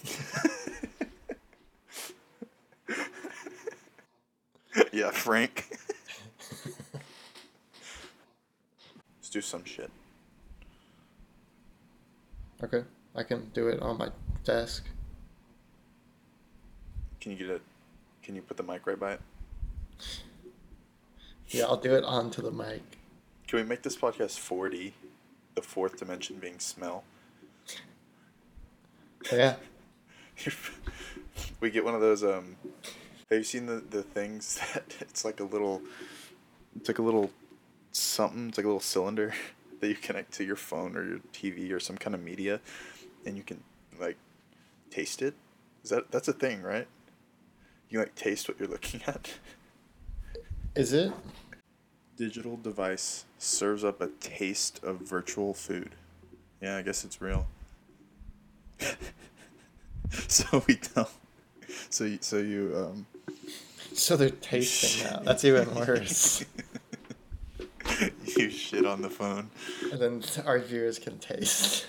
yeah, 4.93 5.11
Frank. 5.11 5.66
Let's 9.19 9.31
do 9.31 9.40
some 9.40 9.64
shit. 9.64 9.90
Okay, 12.62 12.85
I 13.14 13.23
can 13.23 13.51
do 13.55 13.69
it 13.69 13.81
on 13.81 13.99
my 13.99 14.09
desk. 14.45 14.85
Can 17.21 17.33
you 17.33 17.38
get 17.38 17.51
it? 17.51 17.62
Can 18.23 18.35
you 18.35 18.43
put 18.43 18.57
the 18.57 18.62
mic 18.62 18.87
right 18.87 18.99
by 18.99 19.12
it? 19.12 19.21
Yeah, 21.49 21.64
I'll 21.64 21.77
do 21.77 21.95
it 21.95 22.05
onto 22.05 22.43
the 22.43 22.51
mic. 22.51 22.83
Can 23.47 23.59
we 23.59 23.64
make 23.64 23.83
this 23.83 23.97
podcast 23.97 24.38
40? 24.38 24.95
The 25.55 25.62
fourth 25.62 25.99
dimension 25.99 26.37
being 26.37 26.59
smell. 26.59 27.05
Yeah. 29.33 29.56
we 31.61 31.70
get 31.70 31.85
one 31.85 31.94
of 31.94 32.00
those. 32.00 32.24
Um, 32.24 32.56
have 33.30 33.38
you 33.38 33.44
seen 33.44 33.66
the 33.66 33.83
the 33.90 34.02
things 34.02 34.61
that 34.74 34.96
it's 35.00 35.24
like 35.24 35.40
a 35.40 35.44
little, 35.44 35.83
it's 36.76 36.88
like 36.88 36.98
a 36.98 37.02
little 37.02 37.30
something. 37.92 38.48
It's 38.48 38.59
like 38.59 38.64
a 38.64 38.68
little 38.68 38.80
cylinder 38.80 39.35
that 39.80 39.88
you 39.88 39.94
connect 39.94 40.33
to 40.35 40.44
your 40.44 40.56
phone 40.56 40.96
or 40.96 41.04
your 41.04 41.18
TV 41.33 41.72
or 41.72 41.80
some 41.80 41.96
kind 41.96 42.14
of 42.14 42.22
media, 42.22 42.61
and 43.26 43.37
you 43.37 43.42
can 43.42 43.62
like 43.98 44.16
taste 44.90 45.22
it. 45.22 45.35
Is 45.85 45.90
that 45.90 46.11
that's 46.11 46.28
a 46.28 46.33
thing, 46.33 46.62
right? 46.62 46.87
You 47.88 47.98
like 47.98 48.14
taste 48.14 48.48
what 48.48 48.59
you're 48.59 48.68
looking 48.68 49.02
at. 49.06 49.35
Is 50.76 50.92
it? 50.92 51.12
Digital 52.16 52.56
device 52.56 53.24
serves 53.38 53.83
up 53.83 54.00
a 54.00 54.09
taste 54.20 54.83
of 54.85 54.98
virtual 54.98 55.54
food. 55.54 55.94
Yeah, 56.61 56.76
I 56.76 56.83
guess 56.83 57.04
it's 57.04 57.20
real. 57.20 57.46
so 60.29 60.62
we 60.66 60.77
tell. 60.77 61.11
So 61.90 62.05
you, 62.05 62.19
so 62.21 62.38
you 62.38 62.75
um. 62.77 63.07
So 63.93 64.16
they're 64.16 64.31
tasting 64.31 65.05
now. 65.11 65.21
That's 65.25 65.45
even 65.45 65.75
worse. 65.75 66.45
you 68.37 68.51
shit 68.51 68.87
on 68.87 69.03
the 69.03 69.11
phone. 69.11 69.51
and 69.93 70.01
then 70.01 70.23
our 70.47 70.59
viewers 70.59 70.99
can 70.99 71.19
taste. 71.19 71.87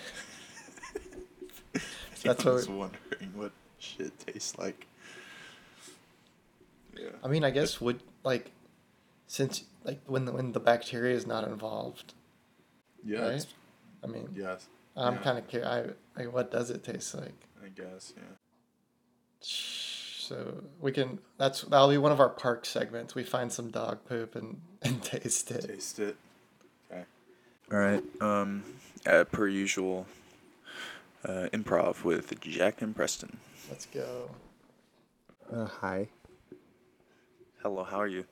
That's 2.23 2.45
I 2.45 2.49
what 2.49 2.53
was 2.55 2.69
we- 2.69 2.75
wondering 2.75 3.31
what 3.35 3.51
shit 3.79 4.17
tastes 4.19 4.57
like. 4.57 4.87
Yeah. 6.97 7.09
I 7.23 7.27
mean, 7.27 7.43
I 7.43 7.49
guess 7.49 7.79
would 7.81 8.01
like, 8.23 8.51
since 9.27 9.63
like 9.83 9.99
when 10.05 10.25
the, 10.25 10.31
when 10.31 10.51
the 10.51 10.59
bacteria 10.59 11.15
is 11.15 11.25
not 11.25 11.45
involved. 11.47 12.13
Yeah. 13.03 13.21
Right? 13.29 13.45
I 14.03 14.07
mean, 14.07 14.29
Yes. 14.35 14.67
I'm 14.95 15.15
yeah, 15.15 15.21
kind 15.21 15.37
of 15.37 15.47
curious. 15.47 15.69
I, 15.69 16.19
like, 16.19 16.33
what 16.33 16.51
does 16.51 16.69
it 16.69 16.83
taste 16.83 17.15
like? 17.15 17.47
I 17.63 17.69
guess. 17.69 18.13
Yeah. 18.15 18.23
So 19.41 20.63
we 20.79 20.91
can. 20.91 21.19
That's 21.37 21.61
that'll 21.61 21.89
be 21.89 21.97
one 21.97 22.11
of 22.11 22.19
our 22.19 22.29
park 22.29 22.65
segments. 22.65 23.15
We 23.15 23.23
find 23.23 23.51
some 23.51 23.69
dog 23.69 24.05
poop 24.05 24.35
and 24.35 24.61
and 24.81 25.01
taste 25.03 25.51
it. 25.51 25.67
Taste 25.67 25.99
it. 25.99 26.15
Okay. 26.91 27.03
All 27.71 27.79
right. 27.79 28.03
Um, 28.21 28.63
uh, 29.05 29.23
per 29.25 29.47
usual, 29.47 30.05
uh, 31.25 31.47
improv 31.53 32.03
with 32.03 32.39
Jack 32.41 32.81
and 32.81 32.95
Preston. 32.95 33.37
Let's 33.69 33.85
go. 33.85 34.29
Uh, 35.51 35.65
hi. 35.65 36.07
Hello. 37.61 37.83
How 37.83 37.97
are 37.97 38.07
you? 38.07 38.25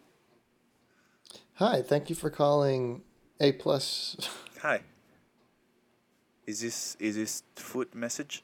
Hi, 1.55 1.81
thank 1.81 2.09
you 2.09 2.15
for 2.15 2.29
calling 2.29 3.01
A 3.41 3.51
plus. 3.51 4.15
Hi. 4.61 4.79
Is 6.49 6.61
this 6.61 6.97
is 6.99 7.15
this 7.15 7.43
foot 7.55 7.93
message? 7.93 8.43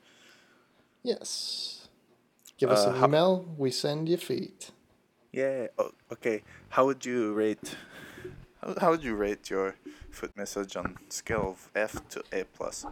yes. 1.04 1.88
Give 2.58 2.70
us 2.72 2.86
Uh, 2.86 2.92
an 2.92 3.04
email. 3.04 3.32
We 3.58 3.70
send 3.72 4.08
you 4.08 4.18
feet. 4.18 4.72
Yeah. 5.34 5.68
Oh, 5.78 5.92
okay. 6.14 6.38
How 6.70 6.86
would 6.86 7.04
you 7.06 7.34
rate? 7.34 7.76
How, 8.62 8.76
how 8.82 8.90
would 8.92 9.04
you 9.04 9.16
rate 9.16 9.50
your 9.50 9.76
foot 10.12 10.32
message 10.38 10.78
on 10.78 10.96
scale 11.10 11.48
of 11.54 11.70
F 11.76 11.94
to 12.10 12.24
A 12.32 12.44
plus? 12.58 12.86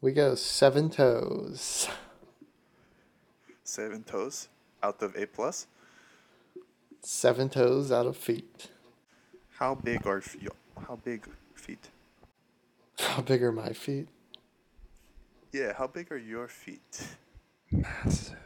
We 0.00 0.12
go 0.12 0.34
seven 0.36 0.88
toes. 0.88 1.88
Seven 3.64 4.02
toes 4.04 4.48
out 4.82 5.02
of 5.02 5.14
A 5.16 5.26
plus. 5.26 5.66
Seven 7.02 7.48
toes 7.48 7.90
out 7.92 8.06
of 8.06 8.16
feet. 8.16 8.70
How 9.58 9.74
big 9.74 10.06
are 10.06 10.18
f- 10.18 10.36
yo- 10.40 10.56
how 10.88 10.96
big 10.96 11.26
feet? 11.54 11.90
How 13.00 13.22
big 13.22 13.42
are 13.42 13.52
my 13.52 13.72
feet? 13.72 14.08
Yeah. 15.52 15.72
How 15.76 15.86
big 15.86 16.10
are 16.12 16.18
your 16.18 16.48
feet? 16.48 17.06
Massive. 17.70 18.36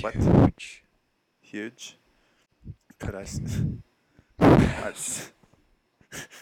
What? 0.00 0.14
Huge. 0.14 0.84
Huge. 1.40 1.96
Could 2.98 3.14
I? 3.14 3.22
s- 3.22 3.40
Massive. 4.40 5.32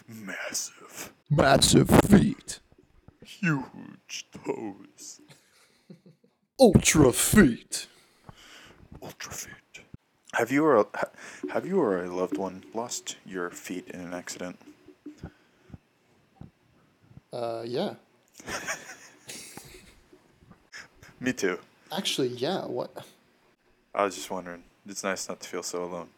Massive. 0.09 1.13
Massive 1.31 1.89
feet. 2.09 2.61
Huge 3.25 4.27
toes. 4.33 5.21
Ultra 6.59 7.13
feet. 7.13 7.87
Ultra 9.03 9.33
feet. 9.33 9.66
Have 10.35 10.51
you 10.51 10.65
or 10.65 10.77
a, 10.77 10.87
have 11.53 11.67
you 11.67 11.81
or 11.81 12.03
a 12.03 12.09
loved 12.15 12.37
one 12.37 12.65
lost 12.75 13.17
your 13.25 13.51
feet 13.51 13.89
in 13.89 14.01
an 14.01 14.13
accident? 14.13 14.59
Uh, 17.33 17.63
yeah. 17.65 17.95
Me 21.21 21.33
too. 21.33 21.59
Actually, 21.97 22.29
yeah. 22.29 22.67
What? 22.67 22.93
I 23.95 24.05
was 24.05 24.15
just 24.15 24.31
wondering. 24.31 24.63
It's 24.87 25.03
nice 25.03 25.29
not 25.29 25.41
to 25.41 25.49
feel 25.49 25.63
so 25.63 25.85
alone. 25.85 26.09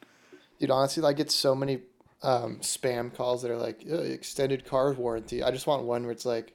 Dude, 0.59 0.71
honestly, 0.71 1.05
I 1.05 1.13
get 1.13 1.31
so 1.31 1.55
many 1.55 1.81
um, 2.23 2.59
spam 2.61 3.15
calls 3.15 3.43
that 3.43 3.51
are 3.51 3.57
like 3.57 3.85
"Uh, 3.89 3.97
extended 3.97 4.67
car 4.67 4.93
warranty. 4.93 5.43
I 5.43 5.51
just 5.51 5.67
want 5.67 5.85
one 5.85 6.03
where 6.03 6.13
it's 6.13 6.27
like, 6.27 6.53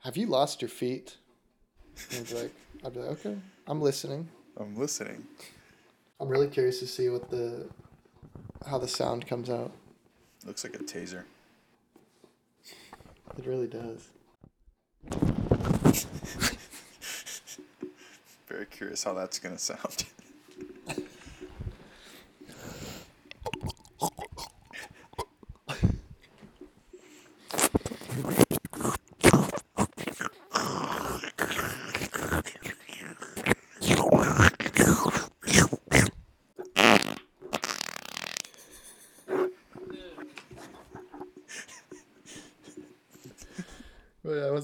"Have 0.00 0.16
you 0.16 0.26
lost 0.26 0.62
your 0.62 0.70
feet?" 0.70 1.16
And 2.10 2.26
I'd 2.26 2.32
like, 2.32 2.52
"I'd 2.84 2.94
be 2.94 3.00
like, 3.00 3.10
okay, 3.10 3.36
I'm 3.66 3.80
listening. 3.80 4.28
I'm 4.56 4.74
listening. 4.76 5.26
I'm 6.20 6.28
really 6.28 6.48
curious 6.48 6.78
to 6.80 6.86
see 6.86 7.08
what 7.08 7.30
the 7.30 7.66
how 8.68 8.78
the 8.78 8.88
sound 8.88 9.26
comes 9.26 9.50
out. 9.50 9.72
Looks 10.46 10.64
like 10.64 10.74
a 10.76 10.78
taser. 10.78 11.24
It 13.36 13.46
really 13.46 13.66
does. 13.66 14.08
Very 18.48 18.66
curious 18.66 19.02
how 19.04 19.14
that's 19.14 19.38
gonna 19.38 19.58
sound. 19.58 20.04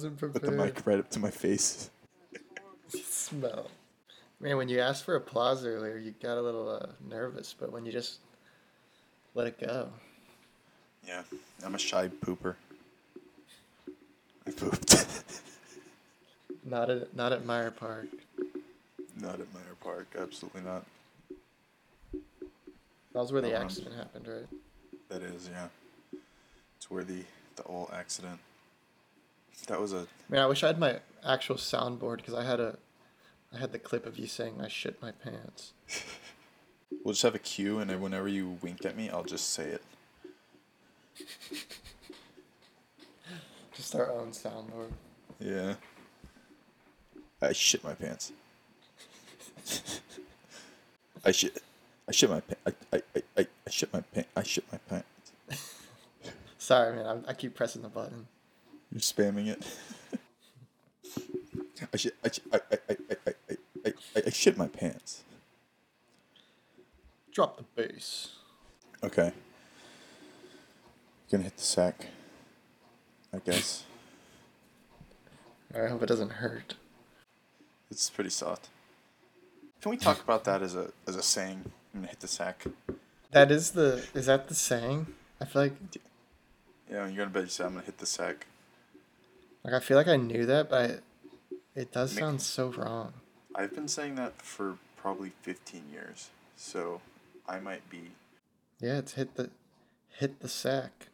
Wasn't 0.02 0.18
Put 0.18 0.40
the 0.42 0.50
mic 0.50 0.80
right 0.86 0.98
up 0.98 1.10
to 1.10 1.18
my 1.18 1.30
face. 1.30 1.90
Smell. 2.88 3.66
Man, 4.40 4.56
when 4.56 4.70
you 4.70 4.80
asked 4.80 5.04
for 5.04 5.14
applause 5.16 5.66
earlier, 5.66 5.98
you 5.98 6.14
got 6.22 6.38
a 6.38 6.40
little 6.40 6.70
uh, 6.70 6.86
nervous, 7.06 7.54
but 7.58 7.70
when 7.70 7.84
you 7.84 7.92
just 7.92 8.20
let 9.34 9.46
it 9.46 9.60
go, 9.60 9.90
Yeah, 11.06 11.22
I'm 11.62 11.74
a 11.74 11.78
shy 11.78 12.08
pooper. 12.08 12.54
I 14.46 14.50
pooped. 14.52 15.04
not 16.64 16.88
at 16.88 17.14
not 17.14 17.32
at 17.32 17.44
Meyer 17.44 17.70
Park. 17.70 18.06
not 19.20 19.34
at 19.34 19.52
Meyer 19.52 19.76
Park. 19.82 20.06
Absolutely 20.18 20.62
not. 20.62 20.86
That 23.12 23.20
was 23.20 23.32
where 23.32 23.42
the 23.42 23.54
Uh-huh. 23.54 23.64
accident 23.64 23.96
happened, 23.96 24.26
right? 24.26 24.48
That 25.10 25.20
is, 25.22 25.50
yeah. 25.52 25.68
It's 26.78 26.90
where 26.90 27.04
the 27.04 27.22
the 27.56 27.64
old 27.64 27.90
accident. 27.92 28.38
That 29.70 29.80
was 29.80 29.92
a 29.92 30.09
Man, 30.28 30.42
I 30.42 30.46
wish 30.46 30.64
I 30.64 30.66
had 30.66 30.80
my 30.80 30.98
actual 31.24 31.54
soundboard 31.54 32.16
because 32.16 32.35
I 32.35 32.42
had 32.42 32.59
a, 32.59 32.76
I 33.54 33.59
had 33.59 33.70
the 33.70 33.78
clip 33.78 34.04
of 34.04 34.18
you 34.18 34.26
saying 34.26 34.61
I 34.61 34.66
shit 34.66 35.00
my 35.00 35.12
pants. 35.12 35.72
We'll 37.04 37.12
just 37.12 37.22
have 37.22 37.37
a 37.37 37.38
cue, 37.38 37.78
and 37.78 37.88
then 37.88 38.00
whenever 38.00 38.26
you 38.26 38.59
wink 38.61 38.85
at 38.85 38.96
me, 38.96 39.09
I'll 39.09 39.22
just 39.22 39.50
say 39.50 39.78
it. 39.78 39.83
Just 43.74 43.94
our 43.94 44.11
own 44.11 44.33
soundboard. 44.33 44.90
Yeah. 45.38 45.74
I 47.40 47.52
shit 47.52 47.85
my 47.85 47.94
pants. 47.94 48.33
I 51.24 51.30
shit. 51.30 51.62
I 52.09 52.12
shit 52.12 52.28
my 52.28 52.40
pants. 52.40 52.61
I, 52.66 52.72
I, 52.92 53.02
I, 53.14 53.22
I, 53.38 53.46
I 53.66 53.70
shit 53.70 53.92
my 53.92 54.00
pants. 54.00 54.28
I 54.37 54.42
shit 54.42 54.64
my 54.70 54.78
pants. 54.88 55.06
Sorry, 56.59 56.96
man. 56.96 57.06
I'm, 57.06 57.24
I 57.28 57.33
keep 57.35 57.54
pressing 57.54 57.83
the 57.83 57.88
button. 57.88 58.26
You're 58.92 59.00
spamming 59.00 59.46
it. 59.46 59.66
I 61.92 61.96
shit. 61.96 62.14
I, 62.24 62.31
I, 62.53 62.61
I, 62.72 62.79
I, 62.88 62.96
I, 63.11 63.35
I, 63.87 63.92
I, 64.16 64.22
I, 64.26 64.31
shit 64.31 64.57
my 64.57 64.68
pants. 64.68 65.22
Drop 67.33 67.57
the 67.57 67.64
bass. 67.74 68.37
Okay. 69.03 69.33
Gonna 71.31 71.44
hit 71.44 71.57
the 71.57 71.62
sack. 71.62 72.07
I 73.33 73.38
guess. 73.38 73.85
I 75.72 75.87
hope 75.87 76.03
it 76.03 76.07
doesn't 76.07 76.33
hurt. 76.33 76.74
It's 77.90 78.11
pretty 78.11 78.31
soft. 78.31 78.68
Can 79.81 79.90
we 79.90 79.96
talk 79.96 80.22
about 80.22 80.44
that 80.44 80.62
as 80.62 80.74
a 80.74 80.90
as 81.07 81.14
a 81.16 81.22
saying? 81.22 81.70
I'm 81.94 82.00
gonna 82.00 82.09
hit 82.09 82.20
the 82.20 82.29
sack. 82.29 82.64
That 83.31 83.53
is 83.53 83.70
the. 83.70 84.05
Is 84.14 84.26
that 84.26 84.48
the 84.48 84.55
saying? 84.55 85.07
I 85.40 85.44
feel 85.44 85.62
like 85.62 85.74
Yeah, 86.90 87.07
you're 87.07 87.16
gonna 87.16 87.31
bet 87.31 87.44
you 87.44 87.48
say 87.48 87.64
I'm 87.64 87.74
gonna 87.74 87.87
hit 87.87 87.98
the 87.98 88.07
sack. 88.07 88.46
Like 89.64 89.74
I 89.74 89.80
feel 89.80 89.96
like 89.96 90.08
I 90.08 90.16
knew 90.16 90.46
that, 90.46 90.70
but 90.70 90.90
I, 90.90 91.58
it 91.74 91.92
does 91.92 92.12
sound 92.12 92.42
so 92.42 92.68
wrong. 92.68 93.12
I've 93.54 93.74
been 93.74 93.88
saying 93.88 94.14
that 94.16 94.40
for 94.40 94.76
probably 94.96 95.32
15 95.42 95.84
years, 95.92 96.30
so 96.56 97.00
I 97.48 97.58
might 97.60 97.88
be. 97.90 98.12
Yeah, 98.80 98.98
it's 98.98 99.14
hit 99.14 99.34
the, 99.36 99.50
hit 100.08 100.40
the 100.40 100.48
sack. 100.48 101.08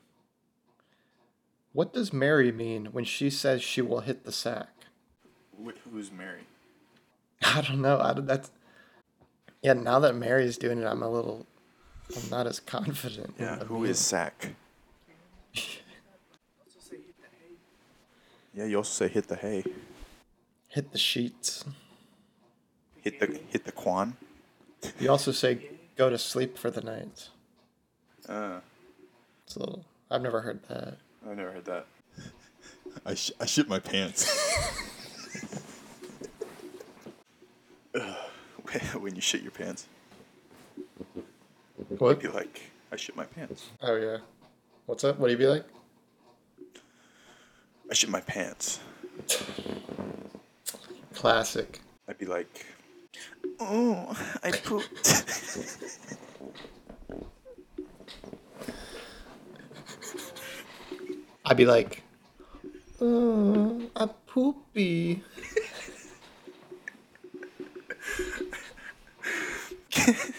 What 1.72 1.92
does 1.92 2.12
Mary 2.12 2.52
mean 2.52 2.86
when 2.86 3.04
she 3.04 3.28
says 3.28 3.62
she 3.62 3.82
will 3.82 4.00
hit 4.00 4.24
the 4.24 4.32
sack? 4.32 4.68
Wh- 5.62 5.90
who's 5.90 6.10
Mary? 6.10 6.46
I 7.42 7.60
don't 7.60 7.82
know. 7.82 8.00
I 8.00 8.14
don't, 8.14 8.26
that's. 8.26 8.50
Yeah, 9.62 9.72
now 9.74 9.98
that 9.98 10.14
Mary's 10.14 10.56
doing 10.56 10.78
it, 10.78 10.86
I'm 10.86 11.02
a 11.02 11.10
little. 11.10 11.46
I'm 12.16 12.30
not 12.30 12.46
as 12.46 12.60
confident. 12.60 13.34
Yeah, 13.38 13.56
who 13.64 13.74
meaning. 13.74 13.90
is 13.90 13.98
sack? 13.98 14.54
Yeah, 18.56 18.64
you 18.64 18.78
also 18.78 19.04
say 19.06 19.12
hit 19.12 19.28
the 19.28 19.36
hay. 19.36 19.62
Hit 20.70 20.90
the 20.92 20.98
sheets. 20.98 21.64
Hit 23.02 23.20
the 23.20 23.38
hit 23.50 23.64
the 23.64 23.72
quan. 23.72 24.16
You 24.98 25.10
also 25.10 25.30
say 25.30 25.68
go 25.96 26.08
to 26.08 26.16
sleep 26.18 26.56
for 26.56 26.70
the 26.70 26.80
night. 26.80 27.28
Uh, 28.28 28.60
It's 29.44 29.56
a 29.56 29.60
little. 29.60 29.84
I've 30.10 30.22
never 30.22 30.40
heard 30.40 30.62
that. 30.68 30.96
I've 31.28 31.36
never 31.36 31.52
heard 31.52 31.66
that. 31.66 31.86
I 33.04 33.14
sh- 33.14 33.32
I 33.38 33.44
shit 33.44 33.68
my 33.68 33.78
pants. 33.78 34.24
when 38.98 39.14
you 39.14 39.20
shit 39.20 39.42
your 39.42 39.50
pants, 39.50 39.86
What? 41.98 42.20
be 42.20 42.28
like, 42.28 42.62
I 42.90 42.96
shit 42.96 43.16
my 43.16 43.24
pants. 43.26 43.66
Oh 43.82 43.96
yeah. 43.96 44.18
What's 44.86 45.04
up? 45.04 45.18
What 45.18 45.26
do 45.28 45.32
you 45.32 45.38
be 45.38 45.46
like? 45.46 45.64
shit 47.96 48.10
my 48.10 48.20
pants. 48.20 48.78
Classic. 51.14 51.80
I'd 52.06 52.18
be 52.18 52.26
like, 52.26 52.66
oh, 53.58 54.14
I 54.42 54.50
pooped. 54.64 55.24
I'd 61.46 61.56
be 61.56 61.64
like, 61.64 62.02
oh, 63.00 63.80
I 63.96 64.06
poopy. 64.26 65.22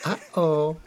uh 0.06 0.16
oh. 0.36 0.78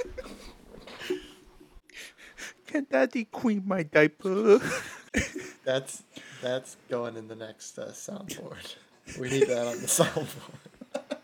Can 2.68 2.86
daddy 2.88 3.24
clean 3.24 3.64
my 3.66 3.82
diaper? 3.82 4.60
That's 5.64 6.04
that's 6.41 6.76
going 6.88 7.16
in 7.16 7.28
the 7.28 7.34
next 7.34 7.78
uh, 7.78 7.86
soundboard. 7.88 8.76
We 9.18 9.28
need 9.28 9.49
that 9.49 9.66
on 9.66 9.80
the 9.80 9.86
soundboard. 9.86 11.16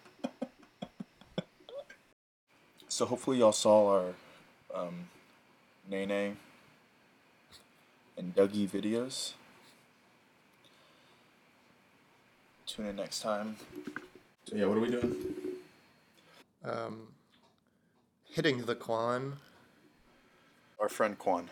so 2.89 3.07
hopefully 3.07 3.39
y'all 3.39 3.53
saw 3.53 3.89
our 3.95 4.15
um, 4.75 5.09
Nae 5.89 6.05
Nae 6.05 6.33
and 8.17 8.35
Dougie 8.35 8.69
videos. 8.69 9.33
Tune 12.67 12.87
in 12.87 12.97
next 12.97 13.21
time. 13.21 13.57
So 14.45 14.57
yeah, 14.57 14.67
what 14.67 14.77
are 14.77 14.81
we 14.81 14.91
doing? 14.91 15.17
Um, 16.65 17.09
hitting 18.25 18.65
the 18.65 18.75
Quan. 18.75 19.35
Our 20.81 20.89
friend 20.89 21.19
Quan. 21.19 21.49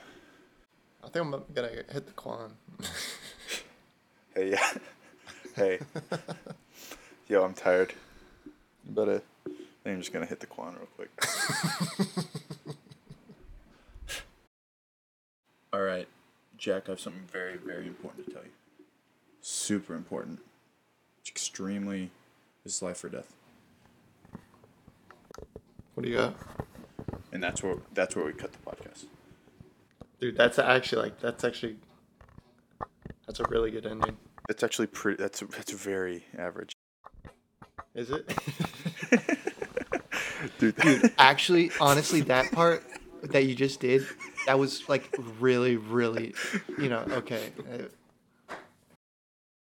I 1.03 1.09
think 1.09 1.25
I'm 1.25 1.43
gonna 1.55 1.69
hit 1.69 2.07
the 2.07 2.13
Quan. 2.13 2.53
Hey, 4.35 4.51
yeah. 4.53 4.71
hey. 5.57 5.79
Yo, 7.29 7.45
I'm 7.45 7.55
tired. 7.55 7.93
You 8.87 8.93
better. 8.95 9.23
I 9.47 9.51
think 9.51 9.95
I'm 9.95 10.01
just 10.01 10.13
gonna 10.13 10.27
hit 10.27 10.41
the 10.41 10.47
Quan 10.47 10.75
real 10.75 10.89
quick. 10.97 11.11
All 15.73 15.83
right, 15.83 16.09
Jack. 16.57 16.85
I 16.89 16.93
have 16.93 17.01
something 17.01 17.23
very, 17.31 17.57
very 17.57 17.87
important 17.87 18.27
to 18.27 18.33
tell 18.33 18.43
you. 18.43 18.51
Super 19.41 19.95
important. 19.95 20.41
It's 21.21 21.31
extremely. 21.31 22.11
This 22.65 22.77
is 22.77 22.83
life 22.83 23.05
or 23.05 23.11
death, 23.11 23.35
What 25.95 26.05
do 26.05 26.09
you 26.09 26.17
got? 26.17 26.35
and 27.31 27.43
that's 27.43 27.63
where 27.63 27.77
that's 27.93 28.17
where 28.17 28.25
we 28.25 28.33
cut 28.33 28.53
the 28.53 28.59
podcast. 28.59 29.05
Dude, 30.19 30.37
that's 30.37 30.59
actually 30.59 31.03
like 31.03 31.21
that's 31.21 31.45
actually 31.45 31.77
that's 33.27 33.41
a 33.41 33.45
really 33.51 33.71
good 33.71 33.85
ending. 33.85 34.17
That's 34.49 34.63
actually 34.63 34.89
pretty. 34.89 35.23
That's 35.23 35.41
that's 35.41 35.73
very 35.73 36.25
average. 36.37 36.75
Is 37.95 38.11
it? 38.11 38.33
Dude, 40.59 40.77
Dude, 40.77 41.13
actually, 41.19 41.71
honestly, 41.81 42.21
that 42.23 42.53
part 42.53 42.85
that 43.23 43.47
you 43.47 43.55
just 43.55 43.81
did, 43.81 44.07
that 44.47 44.59
was 44.59 44.87
like 44.89 45.17
really, 45.41 45.77
really, 45.77 46.35
you 46.79 46.89
know, 46.89 47.05
okay. 47.11 47.53
Uh, 47.61 47.85